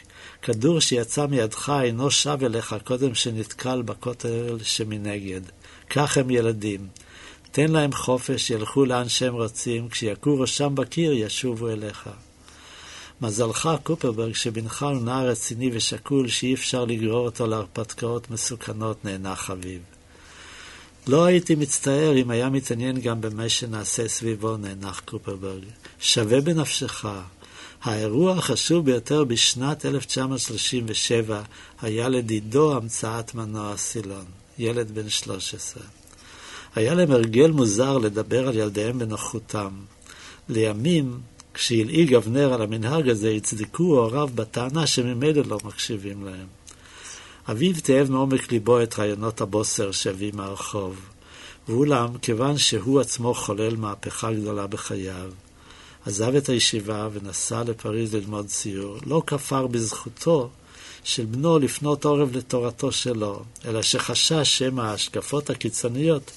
[0.42, 5.40] כדור שיצא מידך אינו שב אליך קודם שנתקל בכותל שמנגד.
[5.90, 6.87] כך הם ילדים.
[7.53, 12.09] תן להם חופש, ילכו לאן שהם רוצים, כשיכו ראשם בקיר ישובו אליך.
[13.20, 19.98] מזלך, קופרברג, שבנך הוא נער רציני ושקול, שאי אפשר לגרור אותו להרפתקאות מסוכנות, נאנח אביו.
[21.09, 25.62] לא הייתי מצטער אם היה מתעניין גם במה שנעשה סביבו, נאנח קופרברג.
[26.01, 27.05] שווה בנפשך.
[27.83, 31.42] האירוע החשוב ביותר בשנת 1937
[31.83, 34.25] היה לדידו המצאת מנוע סילון,
[34.59, 35.83] ילד בן 13.
[36.75, 39.71] היה להם הרגל מוזר לדבר על ילדיהם בנוחותם.
[40.49, 41.21] לימים,
[41.55, 46.58] כשהלעיג אבנר על המנהג הזה, הצדקו הוריו בטענה שממילא לא מקשיבים להם.
[47.51, 51.01] אביו תאב מעומק ליבו את רעיונות הבוסר שהביא מהרחוב,
[51.69, 55.31] ואולם, כיוון שהוא עצמו חולל מהפכה גדולה בחייו,
[56.07, 60.51] עזב את הישיבה ונסע לפריז ללמוד ציור, לא כפר בזכותו
[61.05, 66.31] של בנו לפנות עורב לתורתו שלו, אלא שחשש שמא ההשקפות הקיצוניות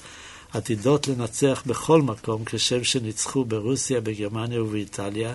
[0.52, 5.34] עתידות לנצח בכל מקום כשם שניצחו ברוסיה, בגרמניה ובאיטליה,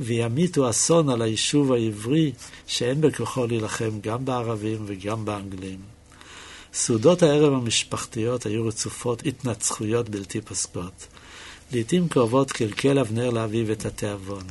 [0.00, 2.32] וימיתו אסון על היישוב העברי
[2.66, 5.78] שאין בכוחו להילחם גם בערבים וגם באנגלים.
[6.72, 11.06] סעודות הערב המשפחתיות היו רצופות התנצחויות בלתי פסקות.
[11.72, 14.44] לעתים קרובות קלקל אבנר לאביו את התיאבון.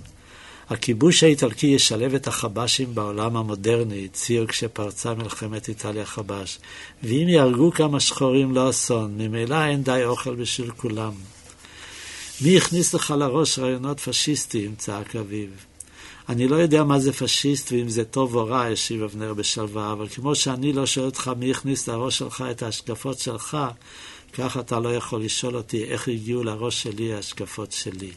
[0.69, 6.59] הכיבוש האיטלקי ישלב את החבשים בעולם המודרני, הצהיר כשפרצה מלחמת איטליה-חבש.
[7.03, 11.11] ואם יהרגו כמה שחורים לא אסון, ממילא אין די אוכל בשביל כולם.
[12.41, 14.75] מי הכניס לך לראש רעיונות פשיסטיים?
[14.75, 15.47] צעק אביו.
[16.29, 20.07] אני לא יודע מה זה פשיסט ואם זה טוב או רע, השיב אבנר בשלווה, אבל
[20.07, 23.57] כמו שאני לא שואל אותך מי הכניס לראש שלך את ההשקפות שלך,
[24.33, 28.11] כך אתה לא יכול לשאול אותי איך הגיעו לראש שלי ההשקפות שלי.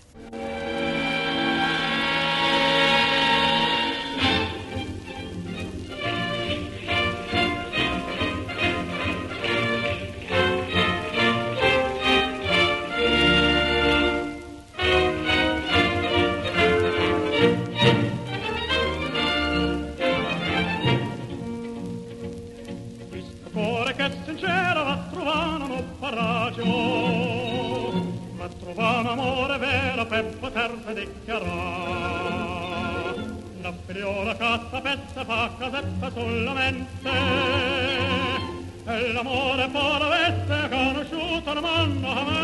[41.50, 42.39] hermanos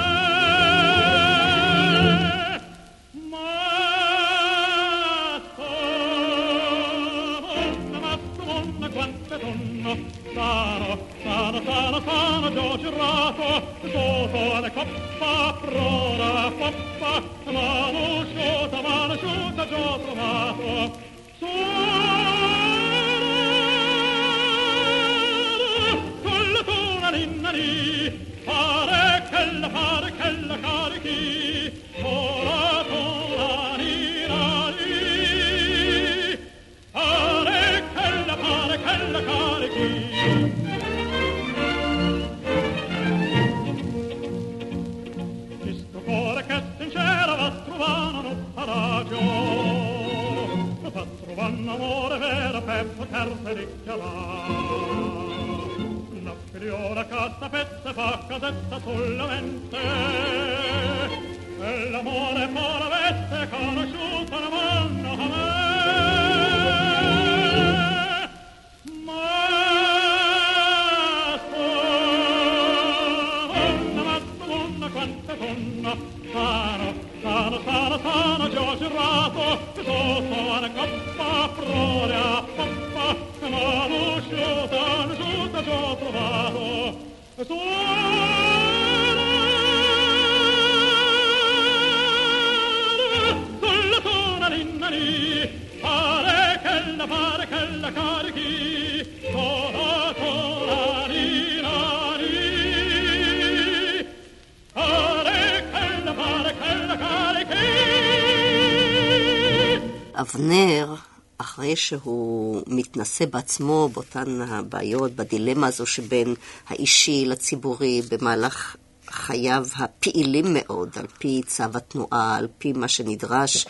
[110.14, 110.94] אבנר,
[111.38, 116.34] אחרי שהוא מתנסה בעצמו באותן הבעיות, בדילמה הזו שבין
[116.68, 118.76] האישי לציבורי במהלך
[119.10, 123.66] חייו הפעילים מאוד, על פי צו התנועה, על פי מה שנדרש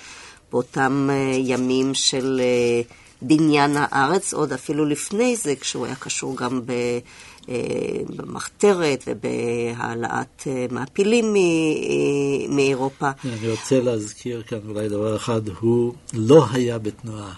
[0.53, 2.83] באותם אה, ימים של אה,
[3.22, 6.72] בניין הארץ, עוד אפילו לפני זה, כשהוא היה קשור גם ב...
[7.48, 7.55] אה,
[8.16, 13.11] במחתרת ובהעלאת אה, מעפילים אה, מאירופה.
[13.24, 17.35] אני רוצה להזכיר כאן אולי דבר אחד, הוא לא היה בתנועה.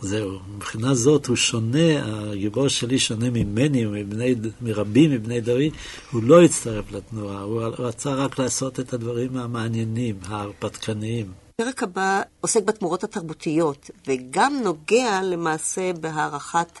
[0.00, 5.72] זהו, מבחינה זאת הוא שונה, הגיבור שלי שונה ממני ומבני, מרבים מבני דוד,
[6.12, 11.43] הוא לא הצטרף לתנועה, הוא רצה רק לעשות את הדברים המעניינים, ההרפתקניים.
[11.60, 16.80] הפרק הבא עוסק בתמורות התרבותיות, וגם נוגע למעשה בהערכת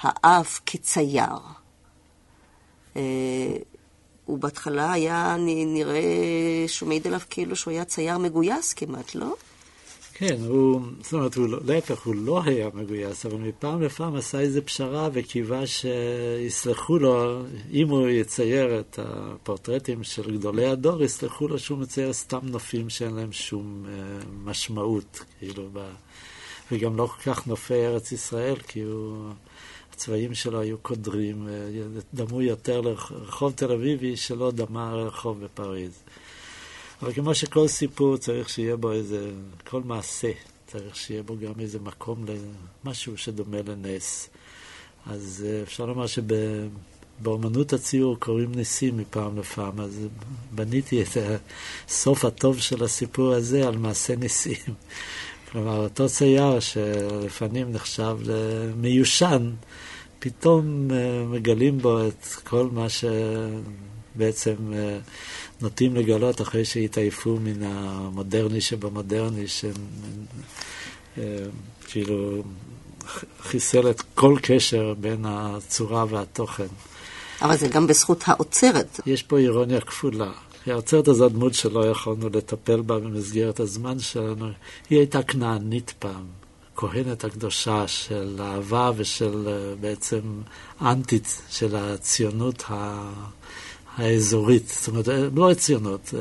[0.00, 1.38] האב כצייר.
[2.96, 3.02] אה,
[4.24, 6.00] הוא בהתחלה היה נראה
[6.66, 9.34] שהוא מעיד עליו כאילו שהוא היה צייר מגויס כמעט, לא?
[10.28, 14.40] כן, הוא, זאת אומרת, הוא, לא- להפך, הוא לא היה מגויס, אבל מפעם לפעם עשה
[14.40, 21.58] איזו פשרה וקיווה שיסלחו לו, אם הוא יצייר את הפורטרטים של גדולי הדור, יסלחו לו
[21.58, 23.92] שהוא מצייר סתם נופים שאין להם שום אה,
[24.44, 25.90] משמעות, כאילו, ב...
[26.72, 29.30] וגם לא כל כך נופי ארץ ישראל, כי הוא,
[29.92, 31.52] הצבעים שלו היו קודרים, אה,
[32.14, 36.02] דמו יותר לרחוב תל אביבי שלא דמה רחוב בפריז.
[37.02, 39.30] אבל כמו שכל סיפור צריך שיהיה בו איזה,
[39.64, 40.30] כל מעשה
[40.66, 42.24] צריך שיהיה בו גם איזה מקום
[42.84, 44.28] למשהו שדומה לנס.
[45.06, 50.06] אז אה, אפשר לומר שבאמנות הציור קורים ניסים מפעם לפעם, אז
[50.54, 51.08] בניתי את
[51.88, 54.74] הסוף הטוב של הסיפור הזה על מעשה ניסים.
[55.52, 59.50] כלומר, אותו צייר שלפעמים נחשב למיושן,
[60.18, 64.98] פתאום אה, מגלים בו את כל מה שבעצם אה,
[65.60, 69.44] נוטים לגלות אחרי שהתעייפו מן המודרני שבמודרני,
[71.16, 72.42] שכאילו
[73.42, 76.66] חיסל את כל קשר בין הצורה והתוכן.
[77.42, 79.00] אבל זה גם בזכות האוצרת.
[79.06, 80.32] יש פה אירוניה כפולה.
[80.66, 84.46] האוצרת הזו דמות שלא יכולנו לטפל בה במסגרת הזמן שלנו.
[84.90, 86.26] היא הייתה כנענית פעם,
[86.76, 90.20] כהנת הקדושה של אהבה ושל אה, בעצם
[90.82, 93.10] אנטית של הציונות ה...
[93.96, 96.14] האזורית, זאת אומרת, לא הציונות,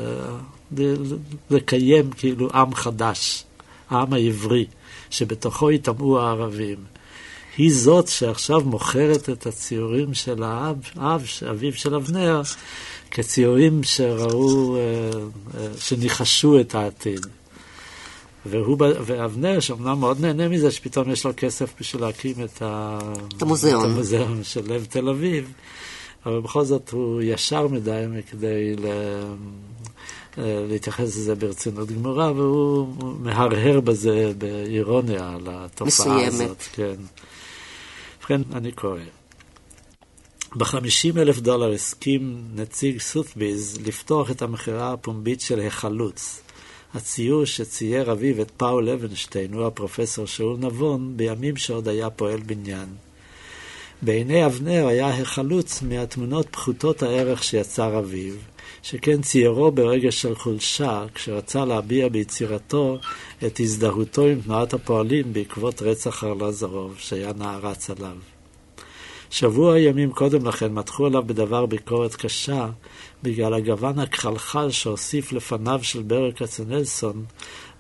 [1.50, 3.44] לקיים כאילו עם חדש,
[3.90, 4.66] העם העברי,
[5.10, 6.78] שבתוכו יטמעו הערבים.
[7.58, 12.42] היא זאת שעכשיו מוכרת את הציורים של האב, אב, אביו של אבנר,
[13.12, 14.78] כציורים שראו,
[15.80, 17.26] שניחשו את העתיד.
[18.46, 23.00] והוא, ואבנר, שאומנם מאוד נהנה מזה, שפתאום יש לו כסף בשביל להקים את, ה...
[23.38, 23.86] את המוזיאון.
[23.86, 25.52] את המוזיאון של לב תל אביב,
[26.26, 28.86] אבל בכל זאת הוא ישר מדי מכדי ל...
[30.38, 32.88] להתייחס לזה ברצינות גמורה, והוא
[33.20, 36.34] מהרהר בזה באירוניה על התופעה מסוימת.
[36.34, 36.62] הזאת.
[36.74, 36.96] כן.
[38.20, 39.00] ובכן, אני קורא.
[40.56, 46.42] ב-50 אלף דולר הסכים נציג סות'ביז לפתוח את המכירה הפומבית של החלוץ.
[46.94, 52.88] הציור שצייר אביו את פאול לוינשטיין הוא הפרופסור שאול נבון בימים שעוד היה פועל בניין.
[54.02, 58.34] בעיני אבנר היה החלוץ מהתמונות פחותות הערך שיצר אביו,
[58.84, 62.98] שכן ציירו ברגע של חולשה, כשרצה להביע ביצירתו
[63.46, 68.16] את הזדהותו עם תנועת הפועלים בעקבות רצח ארלוזורוב, שהיה נערץ עליו.
[69.30, 72.70] שבוע ימים קודם לכן מתחו עליו בדבר ביקורת קשה,
[73.24, 77.26] בגלל הגוון הכחלחל שהוסיף לפניו של ברל כצנלסון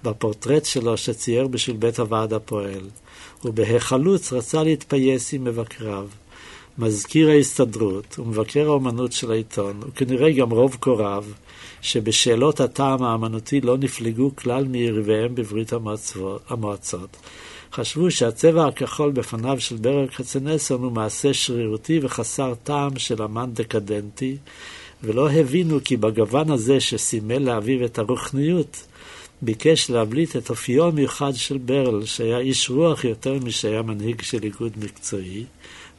[0.03, 2.89] בפורטרט שלו שצייר בשביל בית הוועד הפועל.
[3.45, 6.07] ובהיחלוץ רצה להתפייס עם מבקריו.
[6.77, 11.25] מזכיר ההסתדרות ומבקר האומנות של העיתון, וכנראה גם רוב קוריו,
[11.81, 15.73] שבשאלות הטעם האמנותי לא נפלגו כלל מיריביהם בברית
[16.49, 17.17] המועצות,
[17.73, 24.37] חשבו שהצבע הכחול בפניו של ברל כצנלסון הוא מעשה שרירותי וחסר טעם של אמן דקדנטי,
[25.03, 28.87] ולא הבינו כי בגוון הזה שסימל לאביו את הרוחניות,
[29.41, 34.71] ביקש להבליט את אופיו המיוחד של ברל, שהיה איש רוח יותר משהיה מנהיג של איגוד
[34.77, 35.45] מקצועי,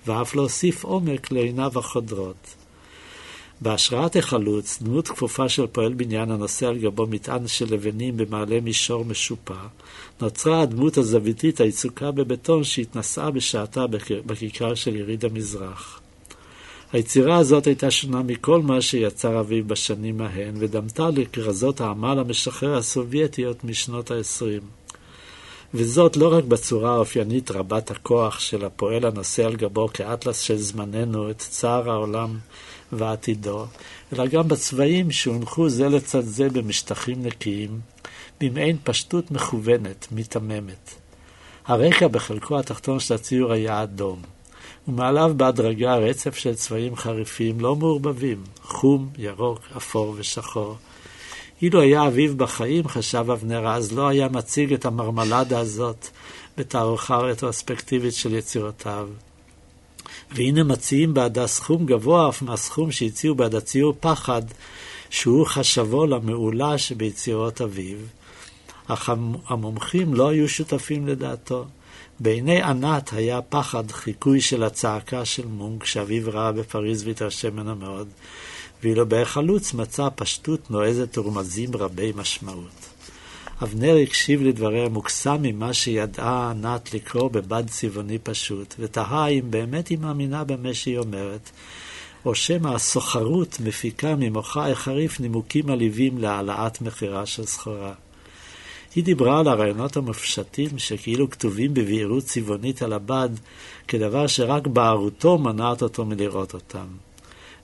[0.07, 2.55] ואף להוסיף עומק לעיניו החודרות.
[3.61, 9.05] בהשראת החלוץ, דמות כפופה של פועל בניין הנושא על גבו מטען של לבנים במעלה מישור
[9.05, 9.55] משופע,
[10.21, 13.87] נוצרה הדמות הזוויתית היצוקה בבטון שהתנשאה בשעתה
[14.27, 16.02] בכיכר של יריד המזרח.
[16.93, 23.65] היצירה הזאת הייתה שונה מכל מה שיצר אביו בשנים ההן, ודמתה לכרזות העמל המשחרר הסובייטיות
[23.65, 24.65] משנות ה-20.
[25.75, 31.31] וזאת לא רק בצורה האופיינית רבת הכוח של הפועל הנושא על גבו כאטלס של זמננו
[31.31, 32.39] את צער העולם
[32.93, 33.67] ועתידו,
[34.13, 37.81] אלא גם בצבעים שהונחו זה לצד זה במשטחים נקיים,
[38.41, 40.95] במעין פשטות מכוונת, מיתממת.
[41.67, 44.23] הרקע בחלקו התחתון של הציור היה אדום,
[44.89, 50.77] ומעליו בהדרגה רצף של צבעים חריפים לא מעורבבים, חום, ירוק, אפור ושחור.
[51.63, 56.09] אילו היה אביו בחיים, חשב אבנר אז, לא היה מציג את המרמלדה הזאת
[56.59, 59.09] בתערוכה רטרוספקטיבית של יצירותיו.
[60.31, 64.43] והנה מציעים בעדה סכום גבוה אף מהסכום שהציעו בעד הציור פחד,
[65.11, 67.99] שהוא חשבו למעולה שביצירות אביו,
[68.87, 69.11] אך
[69.47, 71.65] המומחים לא היו שותפים לדעתו.
[72.23, 78.09] בעיני ענת היה פחד חיקוי של הצעקה של מונק, שאביו ראה בפריז והתרשם ממנו מאוד,
[78.83, 82.89] ואילו בהחלוץ מצא פשטות נועזת ורמזים רבי משמעות.
[83.63, 89.99] אבנר הקשיב לדבריה מוקסם ממה שידעה ענת לקרוא בבד צבעוני פשוט, ותהה אם באמת היא
[89.99, 91.51] מאמינה במה שהיא אומרת,
[92.25, 97.93] או שמא הסוחרות מפיקה ממוחה החריף נימוקים עליבים להעלאת מחירה של סחורה.
[98.95, 103.29] היא דיברה על הרעיונות המופשטים שכאילו כתובים בבהירות צבעונית על הבד,
[103.89, 106.87] כדבר שרק בערותו מנעת אותו מלראות אותם.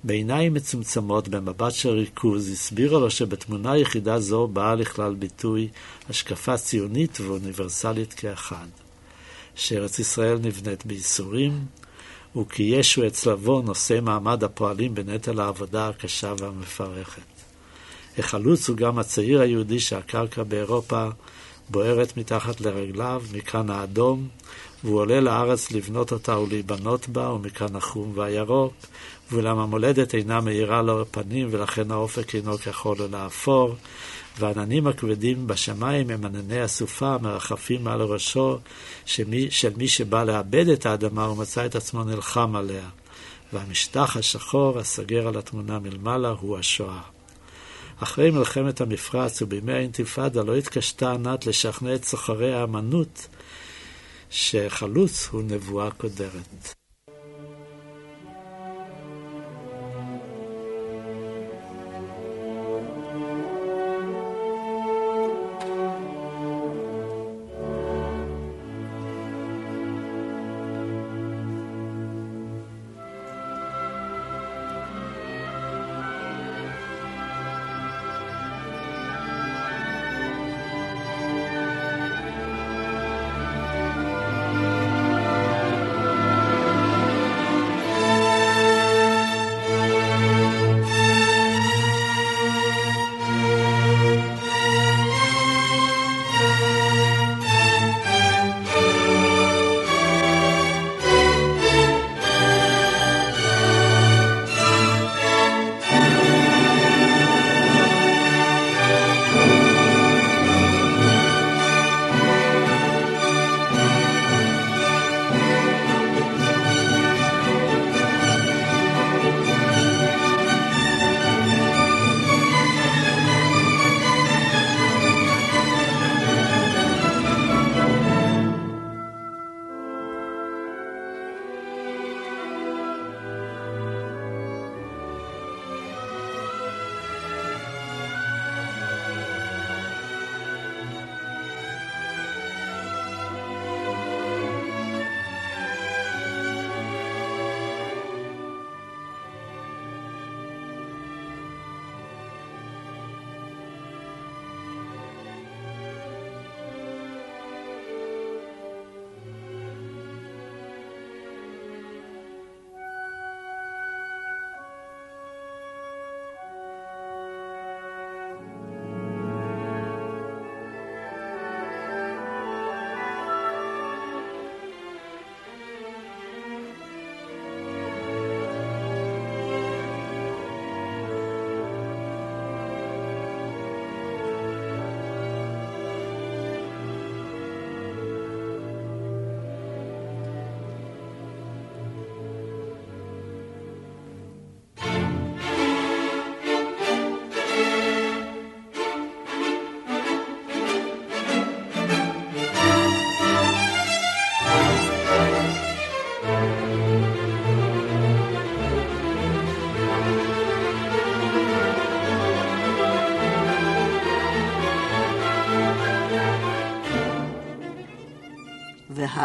[0.05, 5.69] בעיניים מצומצמות, במבט של ריכוז, הסבירה לו שבתמונה יחידה זו באה לכלל ביטוי
[6.09, 8.67] השקפה ציונית ואוניברסלית כאחד.
[9.55, 11.65] שארץ ישראל נבנית בייסורים,
[12.37, 17.38] וכי ישו אצל אבו נושא מעמד הפועלים בנטל העבודה הקשה והמפרכת.
[18.19, 21.09] החלוץ הוא גם הצעיר היהודי שהקרקע באירופה
[21.71, 24.29] בוערת מתחת לרגליו, מכאן האדום,
[24.85, 28.73] והוא עולה לארץ לבנות אותה ולהיבנות בה, ומכאן החום והירוק,
[29.33, 33.75] ואולם המולדת אינה מאירה לו פנים, ולכן האופק אינו כחול אלא אפור,
[34.39, 38.59] והעננים הכבדים בשמיים הם ענני הסופה המרחפים מעל ראשו
[39.07, 42.89] שמי, של מי שבא לאבד את האדמה ומצא את עצמו נלחם עליה.
[43.53, 47.18] והמשטח השחור הסגר על התמונה מלמעלה הוא השואה.
[48.03, 53.29] אחרי מלחמת המפרץ ובימי האינתיפאדה לא התקשתה ענת לשכנע את סוחרי האמנות
[54.31, 56.78] שחלוץ הוא נבואה קודרת.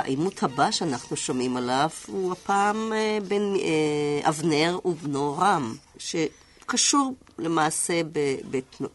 [0.04, 8.01] והעימות הבא שאנחנו שומעים עליו הוא הפעם אה, בין אה, אבנר ובנו רם, שקשור למעשה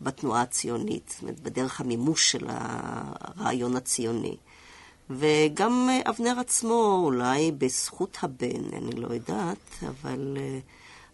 [0.01, 4.37] בתנועה הציונית, זאת אומרת, בדרך המימוש של הרעיון הציוני.
[5.11, 10.37] וגם אבנר עצמו, אולי בזכות הבן, אני לא יודעת, אבל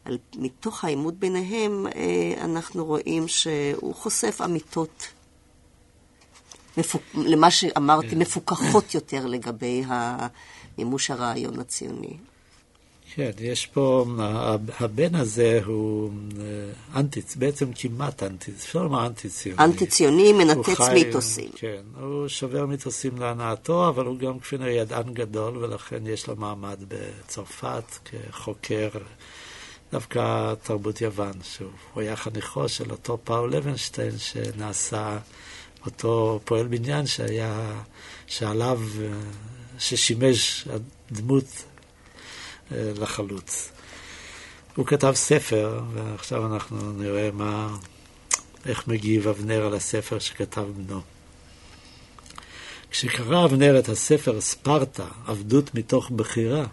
[0.05, 1.87] על, מתוך העימות ביניהם
[2.41, 5.09] אנחנו רואים שהוא חושף אמיתות
[6.77, 7.03] מפוק...
[7.15, 8.19] למה שאמרתי, כן.
[8.19, 9.85] מפוקחות יותר לגבי
[10.79, 12.17] מימוש הרעיון הציוני.
[13.15, 14.07] כן, יש פה,
[14.81, 16.11] הבן הזה הוא
[16.41, 19.65] אה, אנטי, בעצם כמעט אנטי, אפשר לומר אנטי-ציוני.
[19.65, 21.49] אנטי-ציוני, מנתץ חי, מיתוסים.
[21.57, 26.37] כן, הוא שובר מיתוסים להנאתו, אבל הוא גם כפי נראה ידען גדול, ולכן יש לו
[26.37, 28.89] מעמד בצרפת כחוקר
[29.93, 35.19] דווקא תרבות יוון, שהוא היה חניכו של אותו פאול לוינשטיין, שנעשה...
[35.87, 37.83] אותו פועל בניין שהיה,
[38.27, 38.81] שעליו,
[39.79, 40.69] ששימש
[41.11, 41.45] הדמות
[42.73, 43.71] אה, לחלוץ.
[44.77, 47.77] הוא כתב ספר, ועכשיו אנחנו נראה מה,
[48.67, 51.01] איך מגיב אבנר על הספר שכתב בנו.
[52.91, 56.67] כשקרא אבנר את הספר ספרטה, עבדות מתוך בחירה,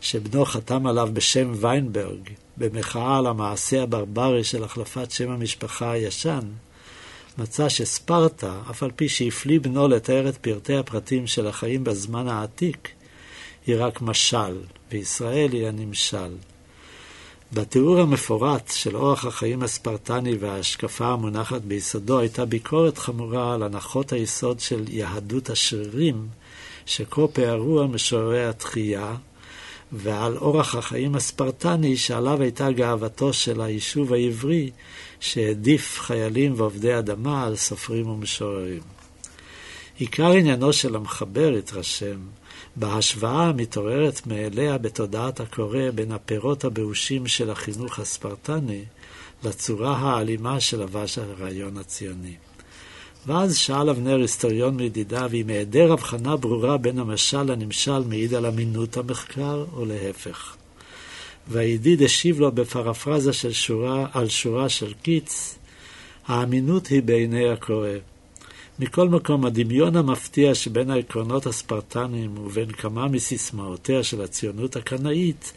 [0.00, 6.40] שבנו חתם עליו בשם ויינברג, במחאה על המעשה הברברי של החלפת שם המשפחה הישן,
[7.38, 12.88] מצא שספרטה, אף על פי שהפליא בנו לתאר את פרטי הפרטים של החיים בזמן העתיק,
[13.66, 14.56] היא רק משל,
[14.90, 16.32] וישראל היא הנמשל.
[17.52, 24.60] בתיאור המפורט של אורח החיים הספרטני וההשקפה המונחת ביסודו הייתה ביקורת חמורה על הנחות היסוד
[24.60, 26.28] של יהדות השרירים,
[26.86, 29.14] שכה פערו המשוררי התחייה,
[29.92, 34.70] ועל אורח החיים הספרטני שעליו הייתה גאוותו של היישוב העברי,
[35.20, 38.80] שהעדיף חיילים ועובדי אדמה על סופרים ומשוררים.
[39.98, 42.18] עיקר עניינו של המחבר, התרשם,
[42.76, 48.84] בהשוואה המתעוררת מאליה בתודעת הקורא בין הפירות הבאושים של החינוך הספרטני
[49.44, 52.34] לצורה האלימה של לבש הרעיון הציוני.
[53.26, 58.96] ואז שאל אבנר היסטוריון מידידיו אם היעדר הבחנה ברורה בין המשל לנמשל מעיד על אמינות
[58.96, 60.56] המחקר, או להפך.
[61.48, 65.58] והידיד השיב לו בפרפרזה של שורה על שורה של קיץ,
[66.26, 67.88] האמינות היא בעיני הקורא.
[68.78, 75.52] מכל מקום, הדמיון המפתיע שבין העקרונות הספרטניים ובין כמה מסיסמאותיה של הציונות הקנאית,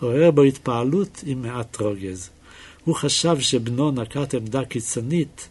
[0.00, 2.30] עורר בו התפעלות עם מעט רוגז.
[2.84, 5.48] הוא חשב שבנו נקט עמדה קיצונית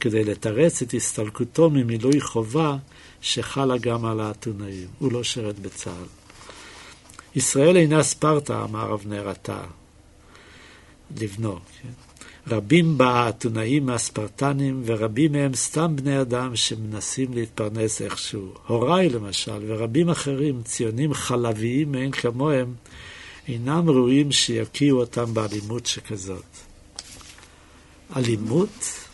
[0.00, 2.76] כדי לתרץ את הסתלקותו ממילוי חובה
[3.20, 4.86] שחלה גם על האתונאים.
[4.98, 6.06] הוא לא שירת בצה"ל.
[7.34, 9.60] ישראל אינה ספרטה, אמר אבנר עתה,
[11.20, 11.58] לבנו.
[11.82, 11.88] כן?
[12.50, 18.52] רבים בה האתונאים הספרטנים, ורבים מהם סתם בני אדם שמנסים להתפרנס איכשהו.
[18.66, 22.74] הוריי למשל, ורבים אחרים, ציונים חלביים מאין כמוהם,
[23.48, 26.44] אינם ראויים שיקיעו אותם באלימות שכזאת.
[28.16, 29.07] אלימות?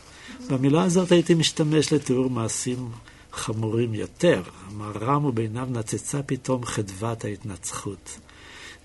[0.51, 2.89] במילה הזאת הייתי משתמש לתיאור מעשים
[3.33, 4.43] חמורים יותר.
[4.73, 8.19] אמר רם ובעיניו נצצה פתאום חדוות ההתנצחות.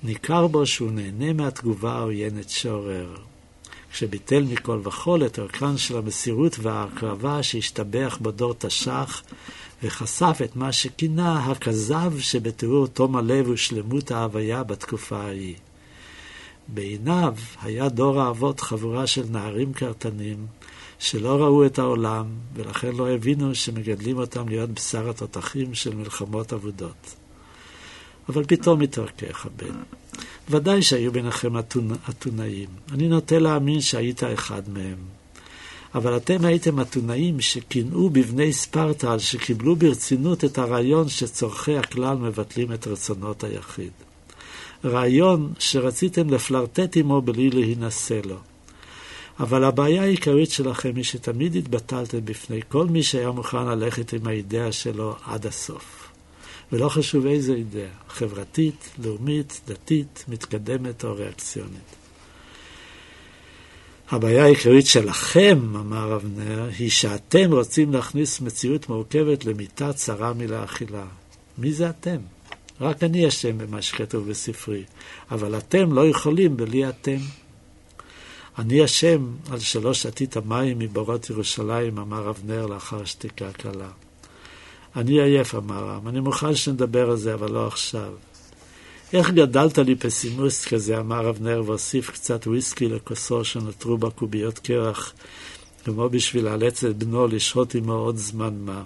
[0.03, 3.15] ניכר בו שהוא נהנה מהתגובה העוינת שעורר.
[3.91, 9.23] כשביטל מכל וכול את ערכן של המסירות וההקרבה שהשתבח בדור תש"ח,
[9.83, 15.55] וחשף את מה שכינה הכזב שבתיאור תום הלב ושלמות ההוויה בתקופה ההיא.
[16.67, 20.47] בעיניו היה דור האבות חבורה של נערים קרתנים,
[20.99, 27.15] שלא ראו את העולם, ולכן לא הבינו שמגדלים אותם להיות בשר התותחים של מלחמות אבודות.
[28.29, 29.75] אבל פתאום התרכך הבן.
[30.49, 31.53] ודאי שהיו ביניכם
[32.09, 32.69] אתונאים.
[32.91, 34.97] אני נוטה להאמין שהיית אחד מהם.
[35.95, 42.73] אבל אתם הייתם אתונאים שקינאו בבני ספרטה על שקיבלו ברצינות את הרעיון שצורכי הכלל מבטלים
[42.73, 43.91] את רצונות היחיד.
[44.85, 48.37] רעיון שרציתם לפלרטט עמו בלי להינשא לו.
[49.39, 54.71] אבל הבעיה העיקרית שלכם היא שתמיד התבטלתם בפני כל מי שהיה מוכן ללכת עם האידאה
[54.71, 56.09] שלו עד הסוף.
[56.71, 61.95] ולא חשוב איזו אידאה, חברתית, לאומית, דתית, מתקדמת או ריאקציונית.
[64.11, 71.05] הבעיה העיקרית שלכם, אמר אבנר, היא שאתם רוצים להכניס מציאות מורכבת למיטה צרה מלאכילה.
[71.57, 72.17] מי זה אתם?
[72.81, 74.83] רק אני אשם במה שכתוב בספרי,
[75.31, 77.17] אבל אתם לא יכולים בלי אתם.
[78.59, 83.89] אני אשם על שלא שתית מים מבורות ירושלים, אמר אבנר לאחר שתיקה קלה.
[84.95, 88.13] אני עייף, אמר רם, אני מוכן שנדבר על זה, אבל לא עכשיו.
[89.13, 95.13] איך גדלת לי פסימוס כזה, אמר אבנר, והוסיף קצת וויסקי לכוסו שנותרו בה קוביות קרח,
[95.83, 98.83] כמו בשביל לאלץ את בנו לשהות עמו עוד זמן מה.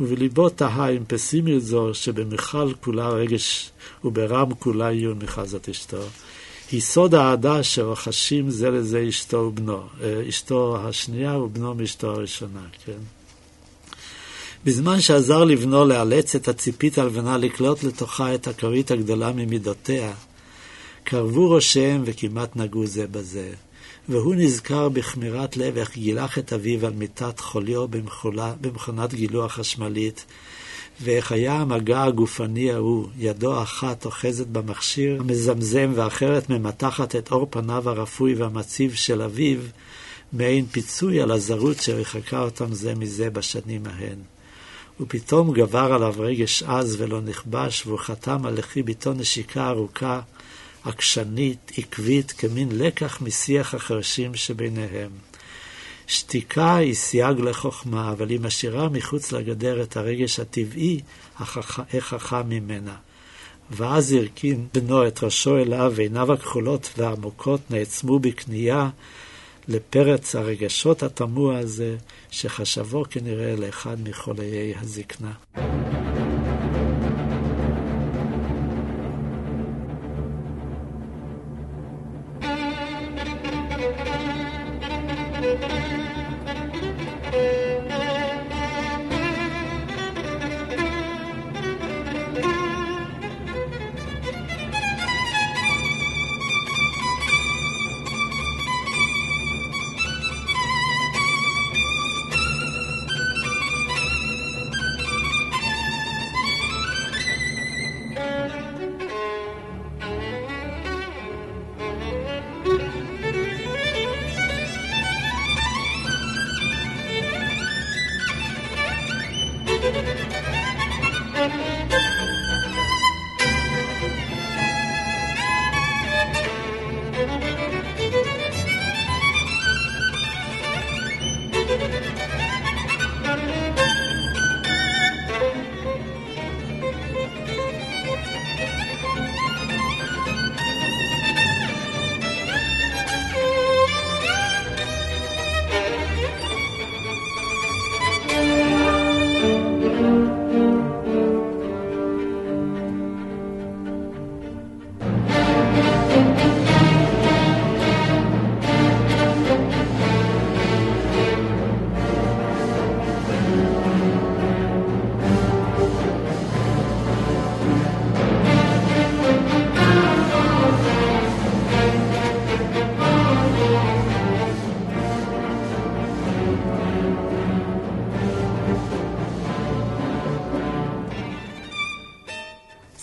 [0.00, 3.70] ובליבו תהה עם פסימיות זו שבמיכל כולה רגש
[4.04, 6.02] וברם כולה עיון מחזת אשתו.
[6.70, 12.98] היא סוד האהדה שרוכשים זה לזה אשתו ובנו, אה, אשתו השנייה ובנו מאשתו הראשונה, כן?
[14.64, 20.12] בזמן שעזר לבנו לאלץ את הציפית הלבנה לקלוט לתוכה את הכרית הגדולה ממידותיה,
[21.04, 23.50] קרבו ראשיהם וכמעט נגעו זה בזה.
[24.08, 27.88] והוא נזכר בכמירת לב איך גילח את אביו על מיטת חוליו
[28.60, 30.24] במכונת גילוח חשמלית,
[31.04, 37.90] ואיך היה המגע הגופני ההוא, ידו אחת אוחזת במכשיר המזמזם ואחרת ממתחת את עור פניו
[37.90, 39.58] הרפוי והמציב של אביו,
[40.32, 44.18] מעין פיצוי על הזרות שרחקה אותם זה מזה בשנים ההן.
[45.00, 50.20] ופתאום גבר עליו רגש עז ולא נכבש, והוא חתם על לחי ביתו נשיקה ארוכה,
[50.84, 55.10] עקשנית, עקבית, כמין לקח משיח החרשים שביניהם.
[56.12, 61.00] שתיקה היא סייג לחוכמה, אבל היא משאירה מחוץ לגדר את הרגש הטבעי
[61.38, 62.94] החכם ממנה.
[63.70, 68.90] ואז הרכין בנו את ראשו אליו, ועיניו הכחולות והעמוקות נעצמו בכניעה
[69.68, 71.96] לפרץ הרגשות התמוה הזה,
[72.30, 75.32] שחשבו כנראה לאחד מחוליי הזקנה.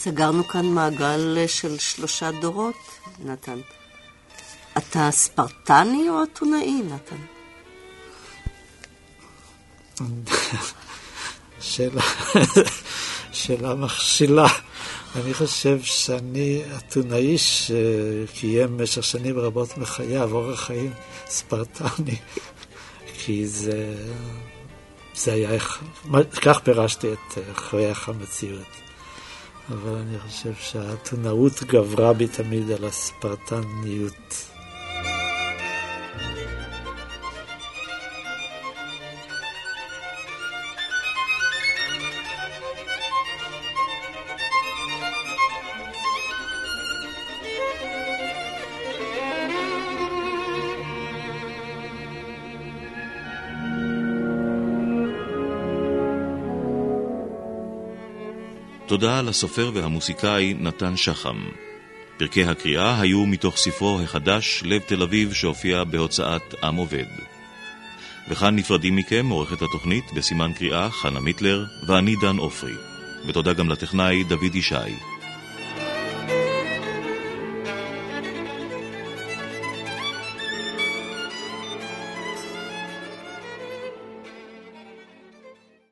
[0.09, 2.75] סגרנו כאן מעגל של שלושה דורות,
[3.25, 3.59] נתן.
[4.77, 7.15] אתה ספרטני או אתונאי, נתן?
[11.61, 12.01] שאלה,
[13.31, 14.47] שאלה מכשילה.
[15.15, 20.93] אני חושב שאני אתונאי שקיים במשך שנים רבות מחייו אורח חיים
[21.27, 22.15] ספרטני,
[23.19, 23.95] כי זה,
[25.15, 25.59] זה היה,
[26.41, 28.88] כך פירשתי את חוויח המציאות.
[29.69, 34.48] אבל אני חושב שהאתונאות גברה בי תמיד על הספרטניות.
[58.99, 61.37] תודה לסופר והמוסיקאי נתן שחם.
[62.17, 67.05] פרקי הקריאה היו מתוך ספרו החדש לב תל אביב שהופיע בהוצאת עם עובד.
[68.29, 72.73] וכאן נפרדים מכם, עורכת התוכנית בסימן קריאה חנה מיטלר ואני דן עופרי.
[73.27, 75.18] ותודה גם לטכנאי דוד ישי.